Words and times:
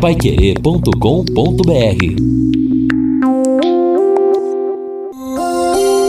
paiquerê.com.br 0.00 0.92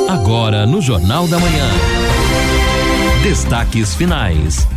Agora 0.08 0.67
no 0.67 0.79
Jornal 0.79 1.27
da 1.27 1.39
Manhã. 1.39 1.67
Destaques 3.23 3.95
finais. 3.95 4.67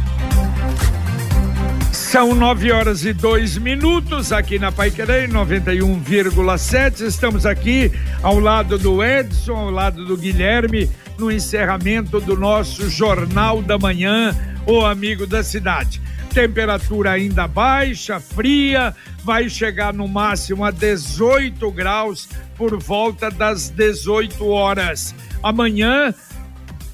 São 1.93 2.35
nove 2.35 2.73
horas 2.73 3.05
e 3.05 3.13
dois 3.13 3.59
minutos 3.59 4.33
aqui 4.33 4.59
na 4.59 4.73
Paiquerê 4.73 5.29
91,7. 5.29 7.03
Estamos 7.03 7.45
aqui 7.45 7.93
ao 8.23 8.39
lado 8.39 8.79
do 8.79 9.05
Edson, 9.05 9.57
ao 9.57 9.71
lado 9.71 10.07
do 10.07 10.17
Guilherme, 10.17 10.89
no 11.19 11.31
encerramento 11.31 12.19
do 12.19 12.35
nosso 12.35 12.89
Jornal 12.89 13.61
da 13.61 13.77
Manhã, 13.77 14.35
o 14.67 14.87
amigo 14.87 15.27
da 15.27 15.45
cidade. 15.45 16.01
Temperatura 16.35 17.13
ainda 17.13 17.47
baixa, 17.47 18.19
fria, 18.19 18.95
vai 19.23 19.51
chegar 19.51 19.93
no 19.93 20.09
máximo 20.09 20.65
a 20.65 20.71
18 20.71 21.71
graus 21.71 22.29
por 22.57 22.79
volta 22.79 23.31
das 23.31 23.69
18 23.69 24.47
horas. 24.47 25.15
Amanhã, 25.43 26.15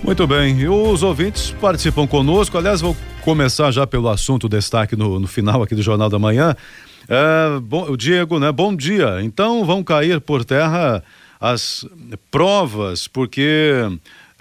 Muito 0.05 0.25
bem, 0.25 0.57
e 0.61 0.69
os 0.69 1.03
ouvintes 1.03 1.51
participam 1.61 2.07
conosco. 2.07 2.57
Aliás, 2.57 2.81
vou 2.81 2.97
começar 3.25 3.73
já 3.73 3.85
pelo 3.85 4.09
assunto 4.09 4.49
destaque 4.49 4.95
no, 4.95 5.19
no 5.19 5.27
final 5.27 5.65
aqui 5.65 5.75
do 5.75 5.83
Jornal 5.83 6.09
da 6.09 6.17
Manhã. 6.17 6.55
É, 7.09 7.59
bom, 7.59 7.91
o 7.91 7.97
Diego, 7.97 8.39
né? 8.39 8.53
Bom 8.53 8.73
dia. 8.73 9.21
Então 9.21 9.65
vão 9.65 9.83
cair 9.83 10.21
por 10.21 10.45
terra 10.45 11.03
as 11.41 11.85
provas, 12.31 13.09
porque 13.09 13.85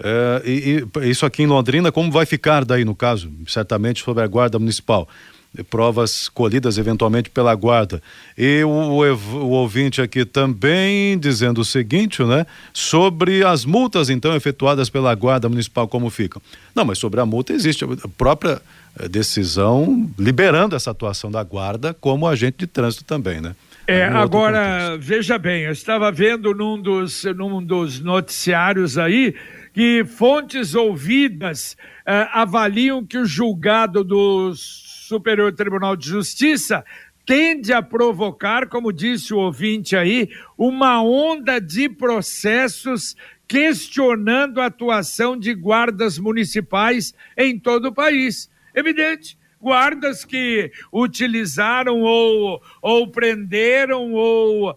é, 0.02 0.42
e, 0.44 0.86
e, 1.00 1.10
isso 1.10 1.26
aqui 1.26 1.42
em 1.42 1.46
Londrina, 1.46 1.90
como 1.90 2.12
vai 2.12 2.26
ficar 2.26 2.64
daí 2.64 2.84
no 2.84 2.94
caso? 2.94 3.28
Certamente 3.46 4.04
sobre 4.04 4.22
a 4.22 4.26
guarda 4.26 4.58
municipal. 4.58 5.08
Provas 5.68 6.28
colhidas 6.28 6.78
eventualmente 6.78 7.28
pela 7.28 7.54
guarda. 7.54 8.02
E 8.38 8.64
o, 8.64 8.70
o, 8.70 9.50
ouvinte 9.50 10.00
aqui 10.00 10.24
também 10.24 11.18
dizendo 11.18 11.60
o 11.60 11.64
seguinte, 11.64 12.22
né? 12.24 12.46
Sobre 12.72 13.44
as 13.44 13.64
multas, 13.64 14.08
então, 14.08 14.34
efetuadas 14.34 14.88
pela 14.88 15.14
guarda 15.14 15.48
municipal, 15.48 15.86
como 15.86 16.08
ficam. 16.08 16.40
Não, 16.74 16.84
mas 16.84 16.98
sobre 16.98 17.20
a 17.20 17.26
multa 17.26 17.52
existe 17.52 17.84
a 17.84 18.08
própria 18.16 18.62
eh, 18.98 19.08
decisão 19.08 20.10
liberando 20.18 20.74
essa 20.74 20.90
atuação 20.90 21.30
da 21.30 21.42
guarda 21.42 21.94
como 21.94 22.26
agente 22.26 22.58
de 22.58 22.66
trânsito 22.66 23.04
também, 23.04 23.40
né? 23.40 23.54
É, 23.86 24.04
agora, 24.04 24.96
veja 24.96 25.36
bem, 25.38 25.64
eu 25.64 25.72
estava 25.72 26.10
vendo 26.12 26.54
num 26.54 26.80
dos, 26.80 27.24
num 27.24 27.62
dos 27.62 28.00
noticiários 28.00 28.96
aí 28.96 29.34
que 29.74 30.04
fontes 30.04 30.74
ouvidas 30.74 31.76
uh, 32.06 32.28
avaliam 32.32 33.04
que 33.04 33.18
o 33.18 33.24
julgado 33.24 34.04
do 34.04 34.52
Superior 35.12 35.52
Tribunal 35.52 35.94
de 35.94 36.08
Justiça 36.08 36.82
tende 37.26 37.70
a 37.70 37.82
provocar, 37.82 38.66
como 38.66 38.90
disse 38.90 39.34
o 39.34 39.38
ouvinte 39.38 39.94
aí, 39.94 40.30
uma 40.56 41.02
onda 41.02 41.60
de 41.60 41.86
processos 41.86 43.14
questionando 43.46 44.58
a 44.58 44.66
atuação 44.66 45.36
de 45.36 45.52
guardas 45.52 46.18
municipais 46.18 47.12
em 47.36 47.58
todo 47.58 47.88
o 47.88 47.94
país. 47.94 48.50
Evidente, 48.74 49.36
guardas 49.60 50.24
que 50.24 50.72
utilizaram 50.90 52.00
ou, 52.00 52.62
ou 52.80 53.06
prenderam 53.08 54.14
ou 54.14 54.70
uh, 54.70 54.76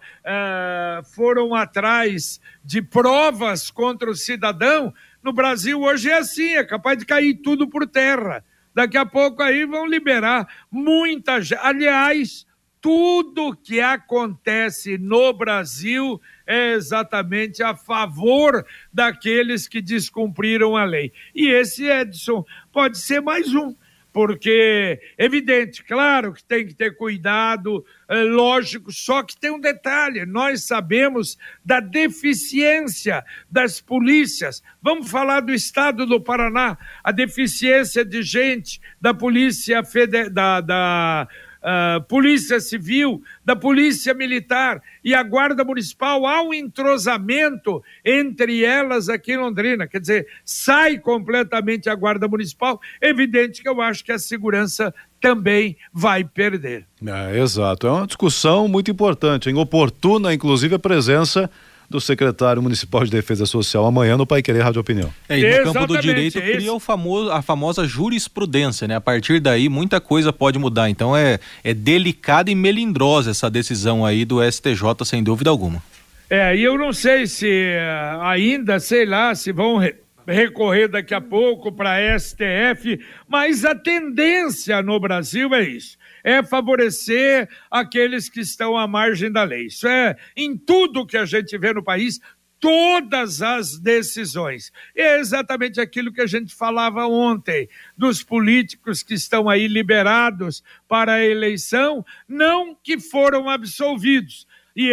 foram 1.16 1.56
atrás 1.56 2.42
de 2.62 2.82
provas 2.82 3.72
contra 3.72 4.12
o 4.12 4.16
cidadão. 4.16 4.94
No 5.24 5.32
Brasil 5.32 5.82
hoje 5.82 6.10
é 6.10 6.18
assim, 6.18 6.56
é 6.56 6.64
capaz 6.66 6.98
de 6.98 7.06
cair 7.06 7.36
tudo 7.36 7.70
por 7.70 7.88
terra. 7.88 8.44
Daqui 8.76 8.98
a 8.98 9.06
pouco 9.06 9.42
aí 9.42 9.66
vão 9.66 9.88
liberar 9.88 10.46
muita 10.70 11.42
gente. 11.42 11.60
Aliás, 11.62 12.46
tudo 12.82 13.56
que 13.56 13.80
acontece 13.82 14.98
no 14.98 15.34
Brasil 15.34 16.22
é 16.46 16.74
exatamente 16.74 17.64
a 17.64 17.76
favor 17.76 18.64
daqueles 18.94 19.68
que 19.68 19.82
descumpriram 19.82 20.76
a 20.76 20.84
lei. 20.84 21.12
E 21.34 21.48
esse 21.48 21.86
Edson 21.86 22.46
pode 22.72 23.00
ser 23.00 23.22
mais 23.22 23.56
um 23.56 23.74
porque 24.16 24.98
evidente, 25.18 25.84
claro 25.84 26.32
que 26.32 26.42
tem 26.42 26.66
que 26.66 26.74
ter 26.74 26.96
cuidado, 26.96 27.86
é 28.08 28.24
lógico, 28.24 28.90
só 28.90 29.22
que 29.22 29.38
tem 29.38 29.52
um 29.52 29.60
detalhe: 29.60 30.26
nós 30.26 30.64
sabemos 30.64 31.38
da 31.66 31.82
deficiência 31.82 33.26
das 33.52 33.82
polícias. 33.82 34.64
Vamos 34.82 35.12
falar 35.12 35.42
do 35.42 35.54
estado 35.54 36.06
do 36.06 36.22
Paraná, 36.22 36.78
a 37.04 37.12
deficiência 37.12 38.06
de 38.06 38.24
gente 38.24 38.80
da 39.02 39.14
polícia 39.14 39.84
federal, 39.84 40.30
da, 40.30 40.62
da 40.62 41.28
uh, 41.66 42.02
Polícia 42.04 42.60
Civil, 42.60 43.22
da 43.44 43.56
Polícia 43.56 44.14
Militar 44.14 44.82
e 45.04 45.14
a 45.14 45.24
Guarda 45.24 45.64
Municipal, 45.64 46.26
há 46.26 46.42
um 46.44 46.54
entrosamento 46.54 47.84
entre 48.06 48.64
elas 48.64 49.10
aqui 49.10 49.34
em 49.34 49.38
Londrina. 49.38 49.88
Quer 49.88 50.00
dizer, 50.00 50.28
sai 50.46 51.00
completamente 51.00 51.90
a 51.90 51.96
Guarda 51.96 52.28
Municipal, 52.28 52.80
evidente 53.02 53.62
que 53.62 53.70
eu 53.70 53.82
acho 53.82 54.04
que 54.04 54.12
a 54.12 54.20
segurança 54.20 54.94
também 55.20 55.76
vai 55.92 56.24
perder. 56.24 56.86
É, 57.04 57.40
exato. 57.40 57.88
É 57.88 57.92
uma 57.92 58.06
discussão 58.06 58.68
muito 58.68 58.92
importante, 58.92 59.50
hein? 59.50 59.56
oportuna, 59.56 60.34
inclusive, 60.34 60.76
a 60.76 60.80
presença 60.80 61.50
do 61.90 62.02
secretário 62.02 62.62
municipal 62.62 63.04
de 63.04 63.12
defesa 63.12 63.46
social 63.46 63.86
amanhã 63.86 64.18
no 64.18 64.26
Pai 64.26 64.42
Querer 64.42 64.62
Rádio 64.62 64.82
Opinião. 64.82 65.14
É, 65.30 65.40
e 65.40 65.60
no 65.60 65.74
campo 65.74 65.88
do 65.88 65.98
direito 66.00 66.42
cria 66.42 66.74
o 66.74 66.80
famoso, 66.80 67.32
a 67.32 67.42
famosa 67.42 67.86
jurisprudência, 67.86 68.88
né? 68.88 68.96
A 68.96 69.02
partir 69.02 69.40
daí 69.40 69.70
muita 69.70 70.00
coisa 70.00 70.34
pode 70.34 70.58
mudar. 70.58 70.90
Então 70.90 71.16
é, 71.16 71.40
é 71.64 71.74
delicada 71.74 72.50
e 72.50 72.56
melindrosa 72.56 73.32
essa 73.32 73.50
decisão 73.50 74.06
aí 74.06 74.26
do 74.26 74.40
STJ, 74.44 75.06
sem 75.06 75.24
dúvida 75.24 75.50
alguma. 75.50 75.82
É, 76.30 76.56
e 76.56 76.64
eu 76.64 76.78
não 76.78 76.92
sei 76.92 77.28
se 77.28 77.46
uh, 77.46 78.22
ainda, 78.22 78.80
sei 78.80 79.06
lá, 79.06 79.34
se 79.36 79.52
vão 79.52 79.78
re 79.78 79.96
recorrer 80.28 80.88
daqui 80.88 81.14
a 81.14 81.22
pouco 81.22 81.72
para 81.72 82.20
STF, 82.20 83.00
mas 83.30 83.64
a 83.64 83.76
tendência 83.76 84.82
no 84.82 85.00
Brasil 85.00 85.54
é 85.54 85.62
isso 85.62 86.00
é 86.26 86.42
favorecer 86.42 87.48
aqueles 87.70 88.28
que 88.28 88.40
estão 88.40 88.76
à 88.76 88.88
margem 88.88 89.32
da 89.32 89.44
lei. 89.44 89.68
Isso 89.68 89.88
é 89.88 90.16
em 90.36 90.58
tudo 90.58 91.06
que 91.06 91.16
a 91.16 91.24
gente 91.24 91.56
vê 91.56 91.72
no 91.72 91.84
país, 91.84 92.20
todas 92.60 93.44
as 93.44 93.78
decisões. 93.78 94.72
É 94.96 95.20
exatamente 95.20 95.80
aquilo 95.80 96.12
que 96.12 96.22
a 96.22 96.26
gente 96.26 96.56
falava 96.56 97.06
ontem, 97.06 97.70
dos 97.96 98.24
políticos 98.24 99.04
que 99.04 99.14
estão 99.14 99.48
aí 99.48 99.68
liberados 99.68 100.64
para 100.88 101.14
a 101.14 101.26
eleição, 101.26 102.04
não 102.28 102.76
que 102.76 103.00
foram 103.00 103.48
absolvidos. 103.48 104.48
E 104.76 104.92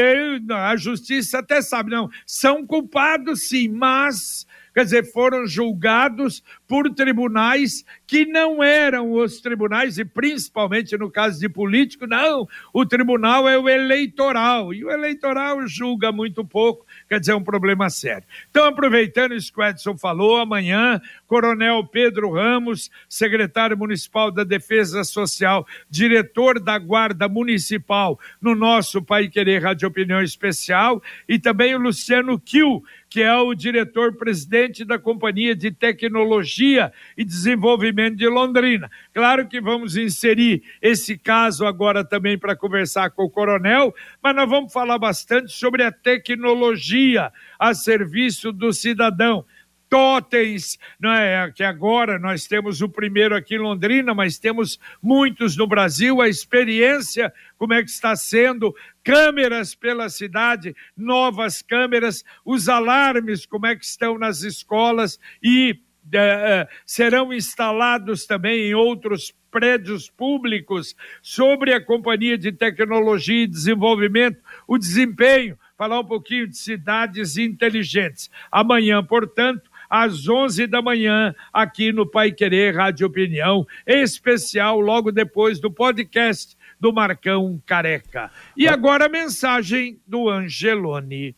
a 0.51 0.77
justiça 0.77 1.39
até 1.39 1.63
sabe, 1.63 1.91
não, 1.91 2.11
são 2.27 2.67
culpados 2.67 3.49
sim, 3.49 3.69
mas 3.69 4.47
quer 4.75 4.85
dizer, 4.85 5.05
foram 5.13 5.47
julgados 5.47 6.43
por 6.67 6.89
tribunais 6.95 7.85
que 8.07 8.27
não 8.27 8.63
eram 8.63 9.13
os 9.13 9.41
tribunais, 9.41 9.99
e 9.99 10.05
principalmente 10.05 10.97
no 10.97 11.11
caso 11.11 11.41
de 11.41 11.49
político, 11.49 12.07
não, 12.07 12.47
o 12.73 12.85
tribunal 12.85 13.49
é 13.49 13.59
o 13.59 13.69
eleitoral, 13.69 14.73
e 14.73 14.85
o 14.85 14.91
eleitoral 14.91 15.67
julga 15.67 16.13
muito 16.13 16.45
pouco, 16.45 16.87
quer 17.09 17.21
dizer, 17.21 17.33
é 17.33 17.37
um 17.37 17.43
problema 17.43 17.89
sério. 17.91 18.27
Então, 18.51 18.65
aproveitando 18.65 19.35
isso 19.35 19.53
que 19.53 19.61
o 19.61 19.65
Edson 19.65 19.97
falou, 19.97 20.39
amanhã, 20.39 21.01
Coronel 21.27 21.87
Pedro 21.87 22.33
Ramos, 22.33 22.91
secretário 23.09 23.77
municipal 23.77 24.31
da 24.31 24.45
Defesa 24.45 25.05
Social, 25.05 25.67
diretor 25.89 26.61
da 26.61 26.79
Guarda 26.79 27.29
Municipal 27.29 28.19
no 28.41 28.55
nosso 28.55 29.03
Pai 29.03 29.29
Querer 29.29 29.63
Rádio 29.63 29.89
Opinião 29.89 30.23
Especial, 30.23 31.03
e 31.29 31.39
também 31.39 31.75
o 31.75 31.79
Luciano 31.79 32.39
Kiel, 32.39 32.83
que 33.13 33.21
é 33.21 33.37
o 33.37 33.55
diretor-presidente 33.55 34.87
da 34.87 34.99
Companhia 34.99 35.55
de 35.55 35.71
Tecnologia 35.71 36.91
e 37.15 37.23
Desenvolvimento 37.23 38.17
de 38.17 38.27
Londrina. 38.27 38.91
Claro 39.13 39.47
que 39.47 39.61
vamos 39.61 39.99
inserir 39.99 40.63
esse 40.81 41.19
caso 41.19 41.67
agora 41.67 42.03
também 42.03 42.39
para 42.39 42.57
conversar 42.57 43.11
com 43.11 43.25
o 43.25 43.31
coronel, 43.31 43.95
mas 44.23 44.35
nós 44.35 44.49
vamos 44.49 44.73
falar 44.73 44.99
bastante 44.99 45.53
sobre 45.53 45.83
a 45.83 45.93
tecnologia 45.93 47.31
a 47.59 47.75
serviço 47.75 48.51
do 48.51 48.73
cidadão 48.73 49.45
totens, 49.93 50.79
não 50.99 51.13
é? 51.13 51.53
Que 51.53 51.63
agora 51.63 52.19
nós 52.19 52.47
temos 52.47 52.81
o 52.81 52.89
primeiro 52.89 53.37
aqui 53.37 53.57
em 53.57 53.59
Londrina, 53.59 54.15
mas 54.15 54.39
temos 54.39 54.81
muitos 55.03 55.55
no 55.55 55.67
Brasil. 55.67 56.23
A 56.23 56.31
experiência, 56.31 57.31
como 57.59 57.75
é 57.75 57.83
que 57.83 57.91
está 57.91 58.17
sendo? 58.17 58.75
Câmeras 59.05 59.75
pela 59.75 60.09
cidade, 60.09 60.75
novas 60.97 61.61
câmeras, 61.61 62.25
os 62.43 62.71
alarmes, 62.71 63.45
como 63.45 63.67
é 63.67 63.77
que 63.77 63.85
estão 63.85 64.19
nas 64.19 64.41
escolas 64.41 65.21
e 65.43 65.79
é, 66.11 66.19
é, 66.19 66.69
serão 66.87 67.31
instalados 67.31 68.25
também 68.25 68.71
em 68.71 68.75
outros 68.75 69.35
prédios 69.51 70.09
públicos 70.09 70.97
sobre 71.21 71.75
a 71.75 71.85
Companhia 71.85 72.39
de 72.39 72.51
Tecnologia 72.51 73.43
e 73.43 73.47
Desenvolvimento, 73.47 74.41
o 74.67 74.79
desempenho, 74.79 75.59
falar 75.77 76.01
um 76.01 76.05
pouquinho 76.05 76.49
de 76.49 76.57
cidades 76.57 77.37
inteligentes. 77.37 78.31
Amanhã, 78.51 79.05
portanto, 79.05 79.71
às 79.93 80.27
11 80.27 80.67
da 80.67 80.81
manhã, 80.81 81.35
aqui 81.53 81.93
no 81.93 82.11
Pai 82.11 82.33
Querer 82.33 82.75
Rádio 82.75 83.07
Opinião, 83.07 83.67
especial 83.87 84.81
logo 84.81 85.13
depois 85.13 85.61
do 85.61 85.71
podcast 85.71 86.57
do 86.81 86.95
Marcão 86.95 87.63
Careca. 87.67 88.31
E 88.57 88.67
agora 88.67 89.05
a 89.05 89.09
mensagem 89.11 90.01
do 90.07 90.31
Angelone. 90.31 91.37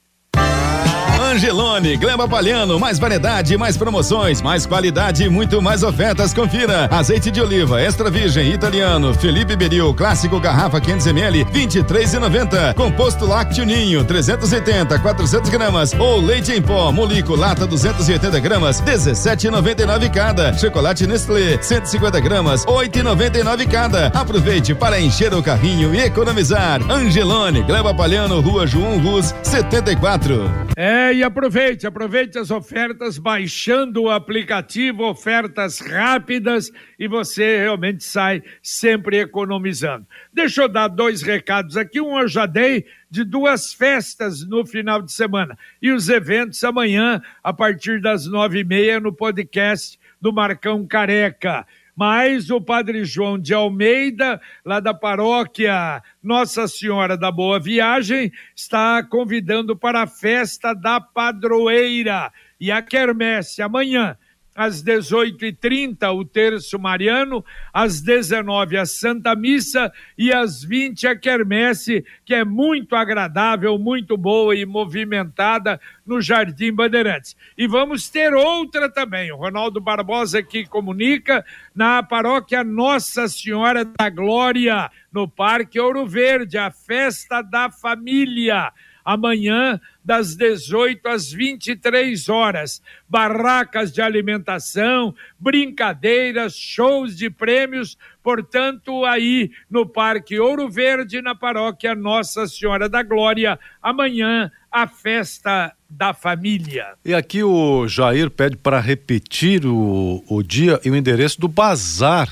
Angelone, 1.25 1.97
Gleba 1.97 2.29
Palhano, 2.29 2.79
mais 2.79 2.99
variedade, 2.99 3.57
mais 3.57 3.79
promoções, 3.79 4.43
mais 4.43 4.67
qualidade 4.67 5.25
e 5.25 5.29
muito 5.29 5.61
mais 5.63 5.83
ofertas. 5.83 6.35
Confira. 6.35 6.87
Azeite 6.91 7.31
de 7.31 7.41
oliva 7.41 7.81
extra 7.81 8.11
virgem 8.11 8.53
italiano, 8.53 9.15
Felipe 9.15 9.57
Beril, 9.57 9.95
clássico 9.95 10.39
garrafa 10.39 10.79
500 10.81 11.07
ml, 11.07 11.45
23,90. 11.47 12.75
Composto 12.75 13.25
lácteo 13.27 13.65
ninho, 13.65 14.05
380, 14.05 14.99
400 14.99 15.49
gramas. 15.49 15.95
Ou 15.95 16.21
leite 16.21 16.53
em 16.53 16.61
pó, 16.61 16.93
Molico, 16.93 17.35
lata 17.35 17.67
280 17.67 18.39
gramas, 18.41 18.83
17,99 18.83 20.11
cada. 20.13 20.53
Chocolate 20.53 21.07
Nestlé, 21.07 21.59
150 21.61 22.21
gramas, 22.21 22.67
8,99 22.67 23.67
cada. 23.67 24.09
Aproveite 24.09 24.75
para 24.75 25.01
encher 25.01 25.33
o 25.33 25.43
carrinho 25.43 25.95
e 25.95 26.01
economizar. 26.01 26.81
Angelone, 26.91 27.63
Gleba 27.63 27.95
Palhano, 27.95 28.41
Rua 28.41 28.67
João 28.67 28.99
Rus, 28.99 29.35
74. 29.43 30.51
É, 30.77 31.14
e 31.15 31.23
aproveite, 31.23 31.87
aproveite 31.87 32.39
as 32.39 32.51
ofertas 32.51 33.19
baixando 33.19 34.03
o 34.03 34.11
aplicativo, 34.11 35.05
ofertas 35.05 35.79
rápidas 35.79 36.73
e 36.99 37.07
você 37.07 37.59
realmente 37.59 38.03
sai 38.03 38.43
sempre 38.61 39.21
economizando. 39.21 40.07
Deixa 40.33 40.63
eu 40.63 40.69
dar 40.69 40.89
dois 40.89 41.23
recados 41.23 41.77
aqui. 41.77 42.01
Um 42.01 42.19
eu 42.19 42.27
já 42.27 42.47
dei 42.47 42.85
de 43.09 43.23
duas 43.23 43.73
festas 43.73 44.45
no 44.47 44.67
final 44.67 45.01
de 45.01 45.13
semana 45.13 45.57
e 45.81 45.93
os 45.93 46.09
eventos 46.09 46.63
amanhã, 46.65 47.23
a 47.43 47.53
partir 47.53 48.01
das 48.01 48.27
nove 48.27 48.61
e 48.61 48.65
meia, 48.65 48.99
no 48.99 49.13
podcast 49.13 49.99
do 50.21 50.33
Marcão 50.33 50.87
Careca 50.87 51.65
mas 51.97 52.51
o 52.51 52.61
Padre 52.61 53.05
João 53.05 53.39
de 53.39 53.55
Almeida, 53.55 54.41
lá 54.65 54.81
da 54.81 54.93
paróquia 54.93 56.03
Nossa 56.23 56.67
Senhora 56.67 57.17
da 57.17 57.31
Boa 57.31 57.61
Viagem, 57.61 58.33
está 58.55 59.03
convidando 59.03 59.77
para 59.77 60.03
a 60.03 60.07
festa 60.07 60.75
da 60.75 61.01
padroeira. 61.01 62.33
E 62.61 62.73
a 62.73 62.81
quermesse 62.83 63.63
amanhã 63.63 64.17
às 64.55 64.83
18h30 64.83 66.15
o 66.15 66.25
terço 66.25 66.79
mariano, 66.79 67.45
às 67.73 68.01
19 68.01 68.77
a 68.77 68.87
Santa 68.87 69.35
Missa 69.35 69.93
e 70.17 70.33
às 70.33 70.63
20 70.63 71.09
a 71.09 71.17
quermesse, 71.17 72.05
que 72.25 72.35
é 72.35 72.45
muito 72.45 72.95
agradável, 72.95 73.79
muito 73.79 74.17
boa 74.17 74.55
e 74.55 74.65
movimentada 74.65 75.81
no 76.07 76.21
Jardim 76.21 76.73
Bandeirantes. 76.73 77.37
E 77.59 77.67
vamos 77.67 78.09
ter 78.09 78.33
outra 78.33 78.89
também, 78.89 79.33
o 79.33 79.37
Ronaldo 79.37 79.81
Barbosa 79.81 80.43
que 80.43 80.65
comunica 80.67 81.45
na 81.75 82.03
paróquia 82.03 82.63
Nossa 82.63 83.27
Senhora 83.27 83.85
da 83.85 84.09
Glória, 84.09 84.91
no 85.13 85.29
Parque 85.29 85.81
Ouro 85.81 86.07
Verde, 86.07 86.59
a 86.59 86.71
festa 86.71 87.43
da 87.43 87.71
família 87.71 88.73
amanhã, 89.05 89.81
das 90.05 90.35
18 90.35 91.07
às 91.07 91.31
23 91.31 92.29
horas. 92.29 92.83
Barracas 93.09 93.93
de 93.93 94.01
alimentação, 94.01 95.15
brincadeiras, 95.39 96.57
shows 96.57 97.17
de 97.17 97.29
prêmios, 97.29 97.99
portanto, 98.23 99.05
aí 99.05 99.51
no 99.71 99.87
Parque 99.87 100.39
Ouro 100.39 100.69
Verde, 100.69 101.21
na 101.21 101.35
paróquia 101.35 101.95
Nossa 101.95 102.47
Senhora 102.47 102.89
da 102.89 103.03
Glória, 103.03 103.59
amanhã, 103.83 104.51
a 104.71 104.87
festa 104.87 105.73
da 105.89 106.13
família. 106.13 106.95
E 107.05 107.15
aqui 107.15 107.45
o 107.45 107.87
Jair 107.87 108.31
pede 108.31 108.57
para 108.57 108.81
repetir 108.81 109.65
o, 109.65 110.25
o 110.29 110.43
dia 110.43 110.81
e 110.85 110.91
o 110.91 110.97
endereço 110.97 111.41
do 111.41 111.47
bazar 111.47 112.29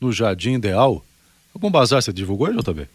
no 0.00 0.12
Jardim 0.12 0.54
Ideal. 0.54 1.04
Algum 1.54 1.70
bazar 1.70 2.02
você 2.02 2.12
divulgou, 2.12 2.50
JB? 2.52 2.88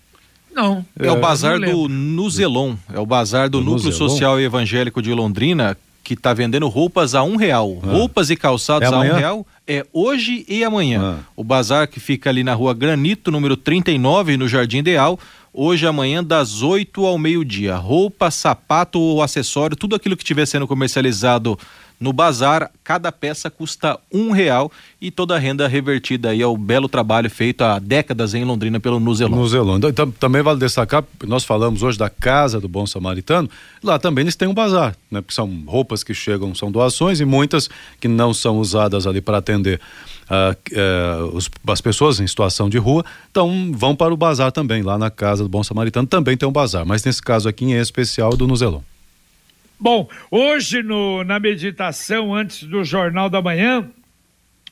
Não. 0.62 0.86
É, 1.00 1.12
o 1.12 1.20
bazar 1.20 1.60
do 1.60 1.88
Nuzelon. 1.88 2.76
É 2.94 3.00
o 3.00 3.06
bazar 3.06 3.50
do, 3.50 3.60
do 3.60 3.64
Núcleo 3.64 3.86
Nuzelon? 3.86 4.10
Social 4.10 4.40
e 4.40 4.44
Evangélico 4.44 5.02
de 5.02 5.14
Londrina 5.14 5.78
que 6.04 6.16
está 6.16 6.34
vendendo 6.34 6.68
roupas 6.68 7.14
a 7.14 7.22
um 7.22 7.36
real. 7.36 7.80
Ah. 7.84 7.92
Roupas 7.92 8.32
e 8.32 8.36
calçados 8.36 8.92
é 8.92 8.94
a 8.94 8.98
um 8.98 9.02
real 9.02 9.46
é 9.68 9.86
hoje 9.94 10.44
e 10.50 10.64
amanhã. 10.64 11.20
Ah. 11.20 11.24
O 11.36 11.44
bazar 11.44 11.88
que 11.88 12.00
fica 12.00 12.32
ali 12.32 12.44
na 12.44 12.56
rua 12.56 12.74
Granito, 12.74 13.30
número 13.30 13.56
39, 13.56 14.36
no 14.36 14.48
Jardim 14.48 14.80
Ideal. 14.80 15.20
Hoje, 15.54 15.86
amanhã, 15.86 16.24
das 16.24 16.62
8 16.64 17.06
ao 17.06 17.18
meio-dia. 17.18 17.76
Roupa, 17.76 18.32
sapato 18.32 19.00
ou 19.00 19.22
acessório, 19.22 19.76
tudo 19.76 19.96
aquilo 19.96 20.18
que 20.18 20.24
estiver 20.24 20.48
sendo 20.48 20.68
comercializado 20.68 21.58
no 22.00 22.14
bazar, 22.14 22.72
cada 22.82 23.12
peça 23.12 23.50
custa 23.50 24.00
um 24.12 24.32
real 24.32 24.72
e 25.02 25.12
toda 25.12 25.36
a 25.36 25.40
renda 25.40 25.68
revertida 25.68 26.30
aí 26.30 26.42
ao 26.42 26.56
belo 26.56 26.88
trabalho 26.88 27.30
feito 27.30 27.62
há 27.62 27.78
décadas 27.78 28.34
em 28.34 28.46
Londrina 28.46 28.80
pelo 28.80 29.00
Nuzelon. 29.00 29.36
Nuzelon. 29.36 29.78
Então, 29.78 30.10
também 30.12 30.42
vale 30.42 30.60
destacar, 30.60 31.04
nós 31.28 31.44
falamos 31.44 31.84
hoje 31.84 31.98
da 31.98 32.10
Casa 32.10 32.60
do 32.60 32.70
Bom 32.70 32.88
Samaritano, 32.88 33.50
lá 33.84 34.00
também 34.00 34.24
eles 34.24 34.36
têm 34.36 34.48
um 34.48 34.54
bazar, 34.54 34.96
né? 35.12 35.20
Porque 35.20 35.34
são 35.34 35.64
roupas 35.68 36.02
que 36.02 36.14
chegam, 36.14 36.56
são 36.56 36.72
doações 36.72 37.20
e 37.20 37.26
muitas 37.26 37.70
que 38.00 38.08
não 38.08 38.34
são 38.34 38.60
usadas 38.60 39.06
ali 39.06 39.20
para 39.20 39.40
atender 39.40 39.82
uh, 40.30 41.26
uh, 41.32 41.36
os, 41.36 41.50
as 41.68 41.82
pessoas 41.82 42.22
em 42.22 42.28
situação 42.28 42.70
de 42.70 42.78
rua, 42.78 43.04
então 43.30 43.72
vão 43.74 43.94
para 43.94 44.14
o 44.14 44.18
bazar 44.18 44.54
também, 44.54 44.82
lá 44.84 44.98
na 44.98 45.10
Casa 45.10 45.44
do 45.44 45.50
Bom 45.50 45.64
Samaritano 45.64 46.08
também 46.08 46.38
tem 46.38 46.48
um 46.48 46.52
bazar, 46.52 46.86
mas 46.86 47.04
nesse 47.04 47.22
caso 47.22 47.50
aqui 47.50 47.66
em 47.66 47.74
especial 47.74 48.32
do 48.38 48.48
Nuzelon. 48.48 48.82
Bom, 49.82 50.10
hoje 50.30 50.84
no, 50.84 51.24
na 51.24 51.40
meditação 51.40 52.36
antes 52.36 52.64
do 52.64 52.84
Jornal 52.84 53.30
da 53.30 53.42
Manhã, 53.42 53.90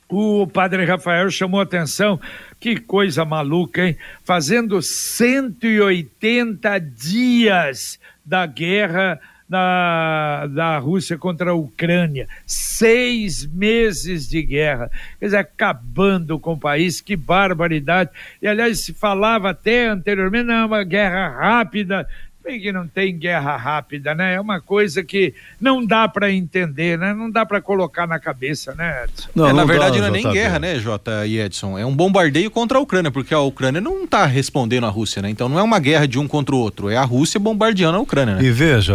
o 0.06 0.46
padre 0.46 0.84
Rafael 0.84 1.30
chamou 1.30 1.62
atenção, 1.62 2.20
que 2.60 2.76
coisa 2.78 3.24
maluca, 3.24 3.86
hein? 3.86 3.96
Fazendo 4.22 4.82
180 4.82 6.78
dias 6.78 7.98
da 8.22 8.44
guerra 8.44 9.18
da, 9.48 10.46
da 10.46 10.78
Rússia 10.78 11.16
contra 11.16 11.52
a 11.52 11.54
Ucrânia. 11.54 12.28
Seis 12.46 13.46
meses 13.46 14.28
de 14.28 14.42
guerra. 14.42 14.90
Quer 15.18 15.24
dizer, 15.24 15.38
acabando 15.38 16.38
com 16.38 16.52
o 16.52 16.60
país, 16.60 17.00
que 17.00 17.16
barbaridade. 17.16 18.10
E 18.42 18.46
aliás, 18.46 18.80
se 18.80 18.92
falava 18.92 19.48
até 19.50 19.86
anteriormente, 19.86 20.44
não, 20.44 20.66
uma 20.66 20.84
guerra 20.84 21.28
rápida 21.28 22.06
bem 22.48 22.58
que 22.58 22.72
não 22.72 22.88
tem 22.88 23.16
guerra 23.16 23.56
rápida, 23.56 24.14
né? 24.14 24.34
É 24.34 24.40
uma 24.40 24.58
coisa 24.58 25.04
que 25.04 25.34
não 25.60 25.84
dá 25.84 26.08
para 26.08 26.32
entender, 26.32 26.98
né? 26.98 27.12
Não 27.12 27.30
dá 27.30 27.44
para 27.44 27.60
colocar 27.60 28.06
na 28.06 28.18
cabeça, 28.18 28.74
né? 28.74 29.04
Edson? 29.04 29.28
Não, 29.34 29.48
é, 29.48 29.52
na 29.52 29.66
verdade 29.66 30.00
dá, 30.00 30.08
não 30.08 30.16
é 30.16 30.22
nem 30.22 30.32
guerra, 30.32 30.58
né, 30.58 30.78
Jota 30.78 31.26
e 31.26 31.38
Edson? 31.38 31.78
É 31.78 31.84
um 31.84 31.94
bombardeio 31.94 32.50
contra 32.50 32.78
a 32.78 32.80
Ucrânia, 32.80 33.10
porque 33.10 33.34
a 33.34 33.40
Ucrânia 33.40 33.82
não 33.82 34.04
está 34.04 34.24
respondendo 34.24 34.86
à 34.86 34.88
Rússia, 34.88 35.20
né? 35.20 35.28
Então 35.28 35.48
não 35.48 35.58
é 35.58 35.62
uma 35.62 35.78
guerra 35.78 36.06
de 36.06 36.18
um 36.18 36.26
contra 36.26 36.54
o 36.54 36.58
outro, 36.58 36.88
é 36.88 36.96
a 36.96 37.04
Rússia 37.04 37.38
bombardeando 37.38 37.98
a 37.98 38.00
Ucrânia, 38.00 38.36
né? 38.36 38.42
E 38.42 38.50
veja, 38.50 38.94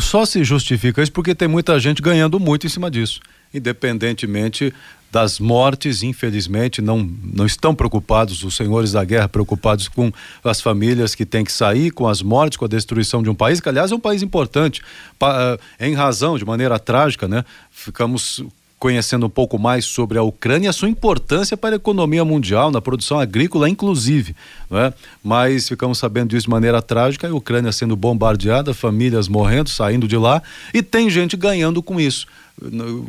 só 0.00 0.26
se 0.26 0.42
justifica 0.42 1.00
isso 1.00 1.12
porque 1.12 1.34
tem 1.34 1.46
muita 1.46 1.78
gente 1.78 2.02
ganhando 2.02 2.40
muito 2.40 2.66
em 2.66 2.70
cima 2.70 2.90
disso, 2.90 3.20
independentemente 3.52 4.74
das 5.14 5.38
mortes, 5.38 6.02
infelizmente, 6.02 6.82
não, 6.82 7.08
não 7.22 7.46
estão 7.46 7.72
preocupados, 7.72 8.42
os 8.42 8.56
senhores 8.56 8.90
da 8.90 9.04
guerra, 9.04 9.28
preocupados 9.28 9.86
com 9.86 10.12
as 10.42 10.60
famílias 10.60 11.14
que 11.14 11.24
têm 11.24 11.44
que 11.44 11.52
sair, 11.52 11.92
com 11.92 12.08
as 12.08 12.20
mortes, 12.20 12.58
com 12.58 12.64
a 12.64 12.68
destruição 12.68 13.22
de 13.22 13.30
um 13.30 13.34
país, 13.34 13.60
que 13.60 13.68
aliás 13.68 13.92
é 13.92 13.94
um 13.94 14.00
país 14.00 14.24
importante, 14.24 14.82
eh, 15.22 15.58
em 15.86 15.94
razão, 15.94 16.36
de 16.36 16.44
maneira 16.44 16.80
trágica, 16.80 17.28
né? 17.28 17.44
Ficamos 17.70 18.42
conhecendo 18.76 19.26
um 19.26 19.30
pouco 19.30 19.56
mais 19.56 19.84
sobre 19.84 20.18
a 20.18 20.22
Ucrânia 20.24 20.66
e 20.66 20.68
a 20.68 20.72
sua 20.72 20.88
importância 20.88 21.56
para 21.56 21.76
a 21.76 21.76
economia 21.76 22.24
mundial, 22.24 22.72
na 22.72 22.80
produção 22.80 23.20
agrícola, 23.20 23.70
inclusive. 23.70 24.34
Né? 24.68 24.92
Mas 25.22 25.68
ficamos 25.68 25.96
sabendo 25.96 26.30
disso 26.30 26.46
de 26.46 26.50
maneira 26.50 26.82
trágica, 26.82 27.28
a 27.28 27.34
Ucrânia 27.34 27.70
sendo 27.70 27.94
bombardeada, 27.94 28.74
famílias 28.74 29.28
morrendo, 29.28 29.70
saindo 29.70 30.08
de 30.08 30.16
lá, 30.16 30.42
e 30.74 30.82
tem 30.82 31.08
gente 31.08 31.36
ganhando 31.36 31.80
com 31.80 32.00
isso 32.00 32.26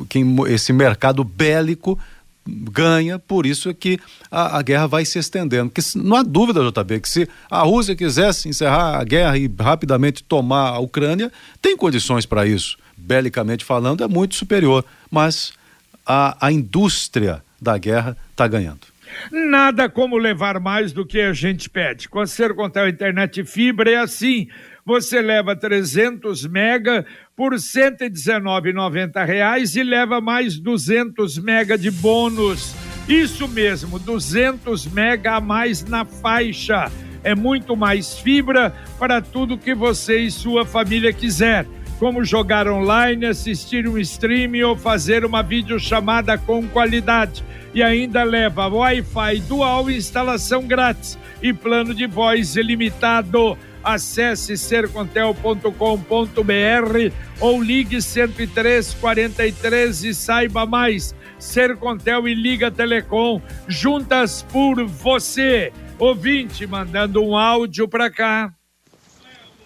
quem, 0.09 0.35
esse 0.47 0.73
mercado 0.73 1.23
bélico 1.23 1.99
ganha, 2.47 3.17
por 3.17 3.45
isso 3.45 3.69
é 3.69 3.73
que 3.73 3.99
a, 4.29 4.57
a, 4.57 4.61
guerra 4.61 4.87
vai 4.87 5.03
se 5.03 5.17
estendendo. 5.17 5.71
Que 5.71 5.81
não 5.97 6.15
há 6.15 6.23
dúvida, 6.23 6.61
JB, 6.61 6.99
que 6.99 7.09
se 7.09 7.27
a 7.49 7.61
Rússia 7.61 7.95
quisesse 7.95 8.47
encerrar 8.47 8.99
a 8.99 9.03
guerra 9.03 9.37
e 9.37 9.51
rapidamente 9.59 10.23
tomar 10.23 10.69
a 10.69 10.79
Ucrânia, 10.79 11.31
tem 11.61 11.75
condições 11.75 12.25
para 12.25 12.45
isso. 12.45 12.77
Belicamente 12.95 13.65
falando, 13.65 14.03
é 14.03 14.07
muito 14.07 14.35
superior. 14.35 14.85
Mas 15.09 15.53
a, 16.05 16.37
a 16.39 16.51
indústria 16.51 17.41
da 17.59 17.77
guerra 17.77 18.15
está 18.31 18.47
ganhando. 18.47 18.81
Nada 19.31 19.89
como 19.89 20.17
levar 20.17 20.59
mais 20.59 20.91
do 20.91 21.05
que 21.05 21.21
a 21.21 21.33
gente 21.33 21.69
pede. 21.69 22.09
Com 22.09 22.19
a 22.19 22.27
Sercontel 22.27 22.89
Internet 22.89 23.43
Fibra 23.43 23.89
é 23.89 23.97
assim. 23.97 24.47
Você 24.85 25.21
leva 25.21 25.55
300 25.55 26.45
mega 26.45 27.05
por 27.35 27.51
R$ 27.51 27.59
119,90 27.59 29.75
e 29.75 29.83
leva 29.83 30.21
mais 30.21 30.57
200 30.57 31.37
mega 31.39 31.77
de 31.77 31.91
bônus. 31.91 32.73
Isso 33.09 33.45
mesmo, 33.47 33.99
200 33.99 34.87
mega 34.87 35.35
a 35.35 35.41
mais 35.41 35.83
na 35.83 36.05
faixa. 36.05 36.89
É 37.23 37.35
muito 37.35 37.75
mais 37.75 38.17
fibra 38.19 38.73
para 38.97 39.21
tudo 39.21 39.57
que 39.57 39.75
você 39.75 40.19
e 40.19 40.31
sua 40.31 40.65
família 40.65 41.11
quiser, 41.11 41.65
como 41.99 42.23
jogar 42.23 42.69
online, 42.69 43.25
assistir 43.25 43.85
um 43.87 43.97
stream 43.97 44.65
ou 44.67 44.77
fazer 44.77 45.25
uma 45.25 45.43
videochamada 45.43 46.37
com 46.37 46.65
qualidade. 46.67 47.43
E 47.73 47.83
ainda 47.83 48.23
leva 48.23 48.67
Wi-Fi 48.67 49.41
dual 49.41 49.91
instalação 49.91 50.65
grátis 50.65 51.19
e 51.41 51.51
plano 51.51 51.93
de 51.93 52.07
voz 52.07 52.55
ilimitado. 52.55 53.57
Acesse 53.85 54.57
sercontel.com.br 54.57 57.13
ou 57.39 57.61
ligue 57.61 58.01
103 58.01 58.95
43 58.95 60.03
e 60.03 60.15
saiba 60.15 60.65
mais. 60.65 61.13
Sercontel 61.37 62.27
e 62.27 62.33
Liga 62.33 62.71
Telecom, 62.71 63.39
juntas 63.67 64.43
por 64.51 64.83
você. 64.85 65.71
Ouvinte, 65.99 66.65
mandando 66.65 67.23
um 67.23 67.37
áudio 67.37 67.87
para 67.87 68.09
cá. 68.09 68.51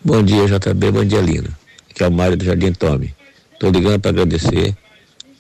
Bom 0.04 0.22
dia, 0.22 0.46
JB, 0.48 0.92
bom 0.92 1.06
dia, 1.06 1.22
Lino. 1.22 1.50
Aqui 1.90 2.04
é 2.04 2.08
o 2.10 2.12
Mário 2.12 2.36
do 2.36 2.44
Jardim 2.44 2.74
Tome. 2.74 3.16
Estou 3.54 3.72
ligando 3.72 4.02
para 4.02 4.12
agradecer 4.12 4.76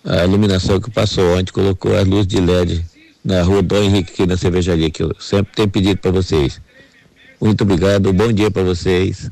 a 0.05 0.24
iluminação 0.24 0.79
que 0.79 0.89
passou 0.89 1.38
ontem, 1.38 1.51
colocou 1.51 1.98
as 1.98 2.07
luzes 2.07 2.27
de 2.27 2.39
LED 2.39 2.86
na 3.25 3.43
rua 3.43 3.62
Dom 3.62 3.83
Henrique, 3.83 4.13
aqui 4.13 4.25
na 4.25 4.38
cervejaria, 4.38 4.89
que 4.89 5.03
eu 5.03 5.13
sempre 5.19 5.51
tenho 5.53 5.69
pedido 5.69 5.98
para 5.98 6.12
vocês. 6.12 6.62
Muito 7.41 7.63
obrigado, 7.63 8.12
bom 8.12 8.34
dia 8.34 8.51
para 8.51 8.63
vocês. 8.63 9.31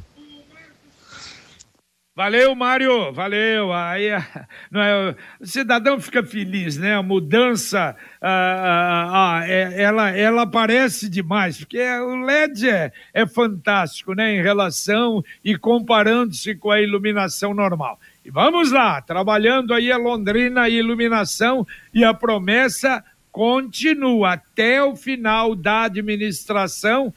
Valeu, 2.18 2.56
Mário, 2.56 3.14
valeu. 3.14 3.72
Aí, 3.72 4.10
não 4.72 4.82
é, 4.82 5.16
o 5.40 5.46
cidadão 5.46 6.00
fica 6.00 6.24
feliz, 6.24 6.76
né? 6.76 6.96
A 6.96 7.04
mudança, 7.04 7.96
ah, 8.20 8.28
ah, 8.30 9.38
ah, 9.38 9.48
é, 9.48 9.84
ela, 9.84 10.10
ela 10.10 10.42
aparece 10.42 11.10
demais, 11.10 11.60
porque 11.60 11.80
o 11.80 12.16
LED 12.26 12.68
é, 12.68 12.92
é 13.14 13.28
fantástico, 13.28 14.16
né? 14.16 14.34
Em 14.34 14.42
relação 14.42 15.24
e 15.46 15.56
comparando-se 15.56 16.56
com 16.56 16.72
a 16.72 16.82
iluminação 16.82 17.54
normal. 17.54 18.00
E 18.26 18.32
vamos 18.32 18.72
lá, 18.72 19.00
trabalhando 19.00 19.72
aí 19.72 19.92
a 19.92 19.98
Londrina 19.98 20.62
a 20.64 20.70
iluminação 20.70 21.68
e 21.94 22.04
a 22.04 22.16
promessa 22.16 23.04
continua 23.32 24.34
até 24.34 24.82
o 24.84 24.96
final 24.96 25.54
da 25.54 25.84
administração 25.84 27.14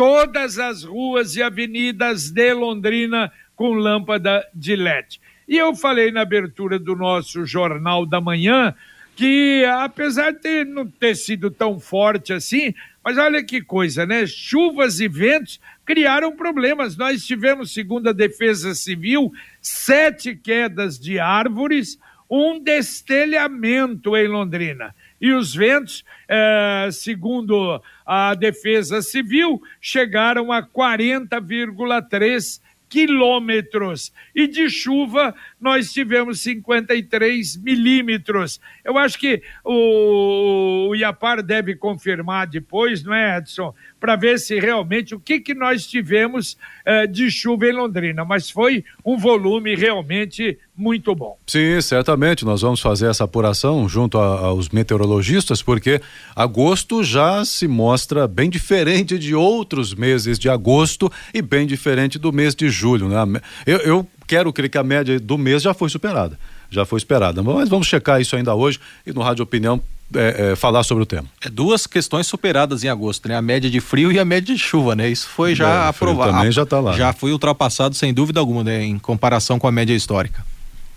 todas 0.00 0.58
as 0.58 0.82
ruas 0.82 1.36
e 1.36 1.42
avenidas 1.42 2.30
de 2.30 2.54
Londrina 2.54 3.30
com 3.54 3.74
lâmpada 3.74 4.48
de 4.54 4.74
LED. 4.74 5.20
E 5.46 5.58
eu 5.58 5.74
falei 5.74 6.10
na 6.10 6.22
abertura 6.22 6.78
do 6.78 6.96
nosso 6.96 7.44
Jornal 7.44 8.06
da 8.06 8.18
Manhã 8.18 8.74
que, 9.14 9.62
apesar 9.66 10.32
de 10.32 10.64
não 10.64 10.86
ter 10.86 11.14
sido 11.14 11.50
tão 11.50 11.78
forte 11.78 12.32
assim, 12.32 12.74
mas 13.04 13.18
olha 13.18 13.44
que 13.44 13.60
coisa, 13.60 14.06
né? 14.06 14.26
Chuvas 14.26 15.00
e 15.00 15.06
ventos 15.06 15.60
criaram 15.84 16.34
problemas. 16.34 16.96
Nós 16.96 17.26
tivemos, 17.26 17.74
segundo 17.74 18.08
a 18.08 18.12
Defesa 18.12 18.74
Civil, 18.74 19.30
sete 19.60 20.34
quedas 20.34 20.98
de 20.98 21.18
árvores, 21.18 21.98
um 22.30 22.58
destelhamento 22.58 24.16
em 24.16 24.28
Londrina. 24.28 24.94
E 25.20 25.32
os 25.32 25.54
ventos, 25.54 26.04
eh, 26.28 26.88
segundo 26.92 27.82
a 28.06 28.34
Defesa 28.34 29.02
Civil, 29.02 29.60
chegaram 29.80 30.50
a 30.50 30.62
40,3 30.62 32.60
quilômetros. 32.90 34.12
E 34.34 34.48
de 34.48 34.68
chuva, 34.68 35.32
nós 35.60 35.92
tivemos 35.92 36.40
53 36.40 37.56
milímetros. 37.58 38.60
Eu 38.84 38.98
acho 38.98 39.16
que 39.16 39.40
o, 39.64 40.88
o 40.88 40.94
Iapar 40.96 41.40
deve 41.42 41.76
confirmar 41.76 42.48
depois, 42.48 43.04
não 43.04 43.14
é, 43.14 43.38
Edson? 43.38 43.72
Para 43.98 44.16
ver 44.16 44.38
se 44.40 44.58
realmente 44.58 45.14
o 45.14 45.20
que, 45.20 45.38
que 45.38 45.54
nós 45.54 45.86
tivemos 45.86 46.58
eh, 46.84 47.06
de 47.06 47.30
chuva 47.30 47.66
em 47.66 47.72
Londrina. 47.72 48.24
Mas 48.24 48.50
foi 48.50 48.84
um 49.04 49.16
volume 49.16 49.76
realmente 49.76 50.58
muito 50.76 51.14
bom. 51.14 51.36
Sim, 51.46 51.80
certamente. 51.80 52.44
Nós 52.44 52.62
vamos 52.62 52.80
fazer 52.80 53.08
essa 53.08 53.24
apuração 53.24 53.88
junto 53.88 54.18
a, 54.18 54.46
aos 54.46 54.70
meteorologistas, 54.70 55.62
porque 55.62 56.00
agosto 56.34 57.04
já 57.04 57.44
se 57.44 57.68
mostra 57.68 58.26
bem 58.26 58.48
diferente 58.48 59.18
de 59.18 59.34
outros 59.34 59.94
meses 59.94 60.38
de 60.38 60.48
agosto 60.48 61.10
e 61.34 61.42
bem 61.42 61.66
diferente 61.66 62.18
do 62.18 62.32
mês 62.32 62.54
de 62.54 62.70
julho. 62.70 63.08
Né? 63.08 63.40
Eu, 63.66 63.78
eu 63.78 64.06
quero 64.26 64.52
crer 64.52 64.70
que 64.70 64.78
a 64.78 64.84
média 64.84 65.20
do 65.20 65.36
mês 65.36 65.62
já 65.62 65.74
foi 65.74 65.90
superada. 65.90 66.38
Já 66.70 66.84
foi 66.84 66.98
esperada. 66.98 67.42
Mas 67.42 67.68
vamos 67.68 67.86
checar 67.86 68.20
isso 68.20 68.36
ainda 68.36 68.54
hoje 68.54 68.78
e 69.04 69.12
no 69.12 69.20
Rádio 69.20 69.42
Opinião 69.42 69.82
é, 70.14 70.52
é, 70.52 70.56
falar 70.56 70.82
sobre 70.82 71.02
o 71.02 71.06
tema. 71.06 71.26
É 71.40 71.48
duas 71.48 71.86
questões 71.86 72.26
superadas 72.26 72.82
em 72.82 72.88
agosto, 72.88 73.28
né? 73.28 73.36
A 73.36 73.42
média 73.42 73.70
de 73.70 73.80
frio 73.80 74.10
e 74.10 74.18
a 74.18 74.24
média 74.24 74.54
de 74.54 74.60
chuva, 74.60 74.96
né? 74.96 75.08
Isso 75.08 75.28
foi 75.28 75.54
já 75.54 75.68
é, 75.68 75.88
aprovado. 75.88 76.32
Também 76.32 76.50
já 76.50 76.62
está 76.62 76.80
lá. 76.80 76.96
Já 76.96 77.12
foi 77.12 77.32
ultrapassado 77.32 77.94
sem 77.94 78.12
dúvida 78.12 78.40
alguma, 78.40 78.64
né? 78.64 78.84
Em 78.84 78.98
comparação 78.98 79.58
com 79.58 79.66
a 79.68 79.72
média 79.72 79.94
histórica. 79.94 80.44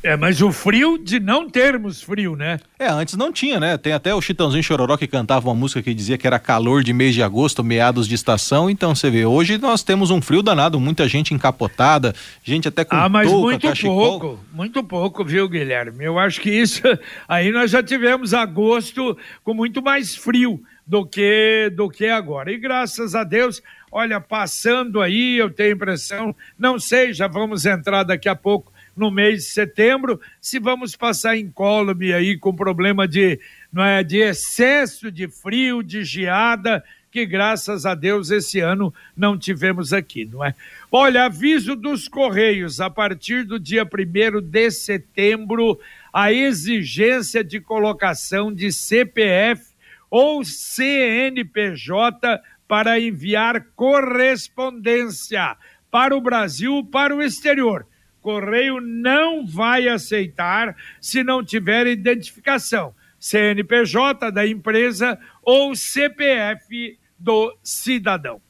É, 0.03 0.17
mas 0.17 0.41
o 0.41 0.51
frio 0.51 0.97
de 0.97 1.17
não 1.17 1.49
termos 1.49 2.01
frio, 2.01 2.35
né? 2.35 2.59
É, 2.77 2.87
antes 2.89 3.15
não 3.15 3.31
tinha, 3.31 3.57
né? 3.57 3.77
Tem 3.77 3.93
até 3.93 4.13
o 4.13 4.19
Chitãozinho 4.19 4.61
Chororó 4.61 4.97
que 4.97 5.07
cantava 5.07 5.47
uma 5.47 5.55
música 5.55 5.81
que 5.81 5.93
dizia 5.93 6.17
que 6.17 6.27
era 6.27 6.37
calor 6.37 6.83
de 6.83 6.91
mês 6.91 7.15
de 7.15 7.23
agosto, 7.23 7.63
meados 7.63 8.05
de 8.05 8.13
estação. 8.13 8.69
Então 8.69 8.93
você 8.93 9.09
vê, 9.09 9.25
hoje 9.25 9.57
nós 9.57 9.81
temos 9.81 10.11
um 10.11 10.21
frio 10.21 10.43
danado, 10.43 10.77
muita 10.77 11.07
gente 11.07 11.33
encapotada, 11.33 12.13
gente 12.43 12.67
até 12.67 12.83
com 12.83 12.97
Ah, 12.97 13.07
mas 13.07 13.29
touca, 13.29 13.41
muito 13.43 13.67
cachecol. 13.67 14.19
pouco, 14.19 14.39
muito 14.51 14.83
pouco, 14.83 15.23
viu, 15.23 15.47
Guilherme? 15.47 16.03
Eu 16.03 16.19
acho 16.19 16.41
que 16.41 16.51
isso, 16.51 16.81
aí 17.25 17.49
nós 17.53 17.71
já 17.71 17.81
tivemos 17.81 18.33
agosto 18.33 19.17
com 19.41 19.53
muito 19.53 19.81
mais 19.81 20.13
frio 20.13 20.61
do 20.85 21.05
que 21.05 21.71
do 21.73 21.89
que 21.89 22.07
agora. 22.07 22.51
E 22.51 22.57
graças 22.57 23.15
a 23.15 23.23
Deus, 23.23 23.63
olha, 23.89 24.19
passando 24.19 24.99
aí, 24.99 25.37
eu 25.37 25.49
tenho 25.49 25.75
impressão, 25.75 26.35
não 26.59 26.77
sei, 26.77 27.13
já 27.13 27.25
vamos 27.29 27.65
entrar 27.65 28.03
daqui 28.03 28.27
a 28.27 28.35
pouco 28.35 28.72
no 28.95 29.09
mês 29.09 29.43
de 29.43 29.49
setembro, 29.49 30.19
se 30.39 30.59
vamos 30.59 30.95
passar 30.95 31.37
incólume 31.37 32.13
aí 32.13 32.37
com 32.37 32.55
problema 32.55 33.07
de, 33.07 33.39
não 33.71 33.83
é, 33.83 34.03
de 34.03 34.17
excesso 34.17 35.11
de 35.11 35.27
frio, 35.27 35.81
de 35.81 36.03
geada, 36.03 36.83
que 37.13 37.25
graças 37.27 37.85
a 37.85 37.93
Deus 37.93 38.31
esse 38.31 38.59
ano 38.59 38.91
não 39.15 39.37
tivemos 39.37 39.93
aqui, 39.93 40.25
não 40.25 40.43
é? 40.43 40.55
Olha, 40.91 41.25
aviso 41.25 41.75
dos 41.75 42.07
Correios, 42.07 42.81
a 42.81 42.89
partir 42.89 43.43
do 43.43 43.59
dia 43.59 43.83
1 43.83 44.41
de 44.41 44.71
setembro, 44.71 45.79
a 46.11 46.33
exigência 46.33 47.43
de 47.43 47.59
colocação 47.59 48.51
de 48.51 48.71
CPF 48.71 49.73
ou 50.09 50.43
CNPJ 50.43 52.41
para 52.67 52.99
enviar 52.99 53.63
correspondência 53.75 55.55
para 55.91 56.15
o 56.15 56.21
Brasil, 56.21 56.83
para 56.91 57.15
o 57.15 57.21
exterior. 57.21 57.85
Correio 58.23 58.79
não 58.79 59.45
vai 59.45 59.89
aceitar 59.89 60.75
se 61.01 61.23
não 61.23 61.43
tiver 61.43 61.85
identificação, 61.85 62.95
CNPJ 63.19 64.31
da 64.31 64.47
empresa 64.47 65.19
ou 65.43 65.75
CPF 65.75 66.97
do 67.19 67.53
cidadão. 67.61 68.41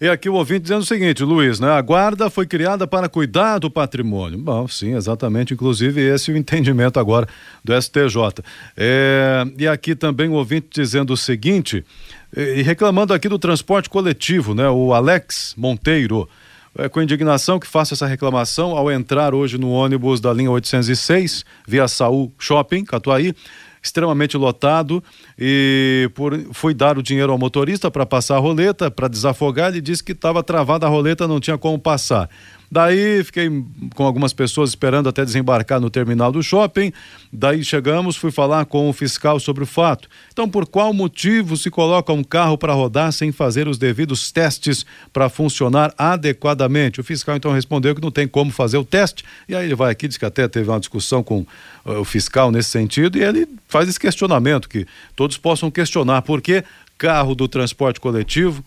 E 0.00 0.08
aqui 0.08 0.28
o 0.28 0.34
ouvinte 0.34 0.62
dizendo 0.62 0.82
o 0.82 0.86
seguinte, 0.86 1.24
Luiz, 1.24 1.58
né? 1.58 1.70
A 1.70 1.80
guarda 1.80 2.30
foi 2.30 2.46
criada 2.46 2.86
para 2.86 3.08
cuidar 3.08 3.58
do 3.58 3.68
patrimônio. 3.68 4.38
Bom, 4.38 4.68
sim, 4.68 4.94
exatamente. 4.94 5.54
Inclusive, 5.54 6.00
esse 6.00 6.30
é 6.30 6.34
o 6.34 6.36
entendimento 6.36 7.00
agora 7.00 7.26
do 7.64 7.80
STJ. 7.80 8.44
É, 8.76 9.44
e 9.58 9.66
aqui 9.66 9.96
também 9.96 10.28
o 10.28 10.34
ouvinte 10.34 10.68
dizendo 10.70 11.12
o 11.12 11.16
seguinte, 11.16 11.84
e 12.36 12.62
reclamando 12.62 13.12
aqui 13.12 13.28
do 13.28 13.40
transporte 13.40 13.90
coletivo, 13.90 14.54
né? 14.54 14.68
O 14.68 14.94
Alex 14.94 15.54
Monteiro. 15.56 16.28
É 16.78 16.88
com 16.88 17.02
indignação 17.02 17.58
que 17.58 17.66
faço 17.66 17.92
essa 17.92 18.06
reclamação 18.06 18.76
ao 18.76 18.88
entrar 18.88 19.34
hoje 19.34 19.58
no 19.58 19.70
ônibus 19.70 20.20
da 20.20 20.32
linha 20.32 20.48
806, 20.52 21.44
via 21.66 21.88
Saúl 21.88 22.32
Shopping, 22.38 22.84
Catuaí 22.84 23.34
extremamente 23.82 24.36
lotado 24.36 25.02
e 25.38 26.10
por, 26.14 26.38
fui 26.52 26.74
dar 26.74 26.98
o 26.98 27.02
dinheiro 27.02 27.32
ao 27.32 27.38
motorista 27.38 27.90
para 27.90 28.04
passar 28.04 28.36
a 28.36 28.38
roleta, 28.38 28.90
para 28.90 29.08
desafogar, 29.08 29.70
ele 29.70 29.80
disse 29.80 30.02
que 30.02 30.12
estava 30.12 30.42
travada 30.42 30.86
a 30.86 30.88
roleta, 30.88 31.26
não 31.26 31.40
tinha 31.40 31.56
como 31.56 31.78
passar. 31.78 32.28
Daí 32.70 33.24
fiquei 33.24 33.48
com 33.94 34.04
algumas 34.04 34.32
pessoas 34.32 34.70
esperando 34.70 35.08
até 35.08 35.24
desembarcar 35.24 35.80
no 35.80 35.88
terminal 35.88 36.30
do 36.30 36.42
shopping. 36.42 36.92
Daí 37.32 37.64
chegamos, 37.64 38.16
fui 38.16 38.30
falar 38.30 38.66
com 38.66 38.88
o 38.88 38.92
fiscal 38.92 39.40
sobre 39.40 39.62
o 39.62 39.66
fato. 39.66 40.08
Então, 40.32 40.48
por 40.48 40.66
qual 40.66 40.92
motivo 40.92 41.56
se 41.56 41.70
coloca 41.70 42.12
um 42.12 42.22
carro 42.22 42.58
para 42.58 42.74
rodar 42.74 43.10
sem 43.12 43.32
fazer 43.32 43.66
os 43.66 43.78
devidos 43.78 44.30
testes 44.30 44.84
para 45.12 45.28
funcionar 45.28 45.94
adequadamente? 45.96 47.00
O 47.00 47.04
fiscal 47.04 47.36
então 47.36 47.52
respondeu 47.52 47.94
que 47.94 48.02
não 48.02 48.10
tem 48.10 48.28
como 48.28 48.50
fazer 48.50 48.76
o 48.76 48.84
teste. 48.84 49.24
E 49.48 49.54
aí 49.54 49.64
ele 49.64 49.74
vai 49.74 49.90
aqui, 49.90 50.06
diz 50.06 50.18
que 50.18 50.26
até 50.26 50.46
teve 50.46 50.68
uma 50.68 50.78
discussão 50.78 51.22
com 51.22 51.40
uh, 51.84 52.00
o 52.00 52.04
fiscal 52.04 52.50
nesse 52.50 52.70
sentido, 52.70 53.16
e 53.16 53.22
ele 53.22 53.48
faz 53.66 53.88
esse 53.88 53.98
questionamento, 53.98 54.68
que 54.68 54.86
todos 55.16 55.38
possam 55.38 55.70
questionar 55.70 56.22
por 56.22 56.42
que 56.42 56.62
carro 56.98 57.34
do 57.34 57.46
transporte 57.46 58.00
coletivo 58.00 58.62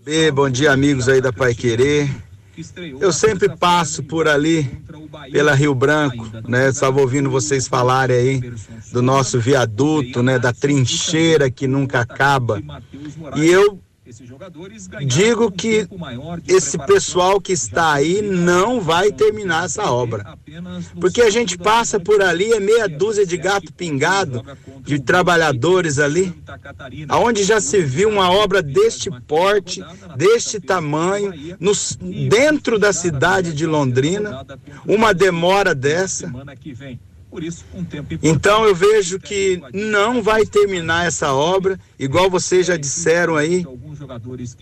B, 0.03 0.31
bom 0.31 0.49
dia, 0.49 0.71
amigos 0.71 1.07
aí 1.07 1.21
da 1.21 1.31
Pai 1.31 1.53
Querer. 1.53 2.09
Eu 2.99 3.13
sempre 3.13 3.49
passo 3.55 4.03
por 4.03 4.27
ali, 4.27 4.63
pela 5.31 5.53
Rio 5.53 5.73
Branco, 5.73 6.27
né? 6.47 6.69
Estava 6.69 6.99
ouvindo 6.99 7.29
vocês 7.29 7.67
falarem 7.67 8.15
aí 8.17 8.53
do 8.91 9.01
nosso 9.01 9.39
viaduto, 9.39 10.21
né? 10.21 10.37
Da 10.37 10.53
trincheira 10.53 11.49
que 11.49 11.67
nunca 11.67 12.01
acaba. 12.01 12.61
E 13.35 13.47
eu 13.47 13.79
Digo 15.05 15.51
que 15.51 15.87
esse 16.47 16.77
pessoal 16.77 17.39
que 17.39 17.53
está 17.53 17.93
aí 17.93 18.21
não 18.21 18.81
vai 18.81 19.11
terminar 19.11 19.65
essa 19.65 19.91
obra. 19.91 20.37
Porque 20.99 21.21
a 21.21 21.29
gente 21.29 21.57
passa 21.57 21.99
por 21.99 22.21
ali, 22.21 22.51
é 22.51 22.59
meia 22.59 22.87
dúzia 22.87 23.25
de 23.25 23.37
gato 23.37 23.73
pingado, 23.73 24.43
de 24.81 24.99
trabalhadores 24.99 25.99
ali, 25.99 26.33
aonde 27.07 27.43
já 27.43 27.61
se 27.61 27.81
viu 27.81 28.09
uma 28.09 28.31
obra 28.31 28.61
deste 28.61 29.09
porte, 29.27 29.83
deste 30.15 30.59
tamanho, 30.59 31.33
dentro 32.29 32.77
da 32.77 32.91
cidade 32.91 33.53
de 33.53 33.65
Londrina, 33.65 34.45
uma 34.87 35.13
demora 35.13 35.73
dessa. 35.73 36.31
Então 38.21 38.65
eu 38.65 38.75
vejo 38.75 39.19
que 39.19 39.61
não 39.73 40.21
vai 40.21 40.45
terminar 40.45 41.05
essa 41.05 41.33
obra, 41.33 41.79
igual 41.97 42.29
vocês 42.29 42.67
já 42.67 42.75
disseram 42.75 43.35
aí. 43.35 43.65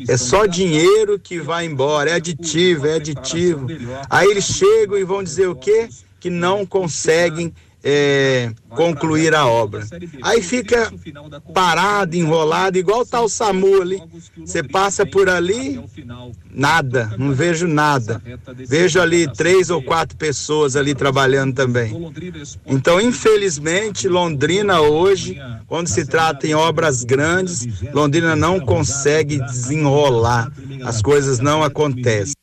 É 0.07 0.17
só 0.17 0.45
dinheiro 0.45 1.17
que 1.17 1.39
vai 1.39 1.65
embora, 1.65 2.11
é 2.11 2.13
aditivo, 2.13 2.87
é 2.87 2.95
aditivo. 2.95 3.67
Aí 4.09 4.29
eles 4.29 4.45
chegam 4.45 4.97
e 4.97 5.03
vão 5.03 5.23
dizer 5.23 5.47
o 5.47 5.55
quê? 5.55 5.89
Que 6.19 6.29
não 6.29 6.65
conseguem 6.65 7.53
é, 7.83 8.51
concluir 8.69 9.33
a 9.33 9.45
obra. 9.45 9.85
Aí 10.21 10.41
fica 10.41 10.91
parado, 11.53 12.15
enrolado, 12.15 12.77
igual 12.77 13.05
tá 13.05 13.21
o 13.21 13.29
SAMU 13.29 13.81
ali. 13.81 14.01
Você 14.37 14.61
passa 14.63 15.05
por 15.05 15.29
ali, 15.29 15.79
nada, 16.51 17.13
não 17.17 17.33
vejo 17.33 17.67
nada. 17.67 18.21
Vejo 18.67 18.99
ali 18.99 19.31
três 19.33 19.69
ou 19.69 19.81
quatro 19.81 20.17
pessoas 20.17 20.75
ali 20.75 20.93
trabalhando 20.93 21.53
também. 21.53 22.11
Então, 22.65 22.99
infelizmente, 22.99 24.07
Londrina 24.07 24.81
hoje, 24.81 25.39
quando 25.67 25.87
se 25.87 26.05
trata 26.05 26.47
em 26.47 26.53
obras 26.53 27.03
grandes, 27.03 27.81
Londrina 27.93 28.35
não 28.35 28.59
consegue 28.59 29.39
desenrolar. 29.45 30.51
As 30.83 31.01
coisas 31.01 31.39
não 31.39 31.63
acontecem. 31.63 32.33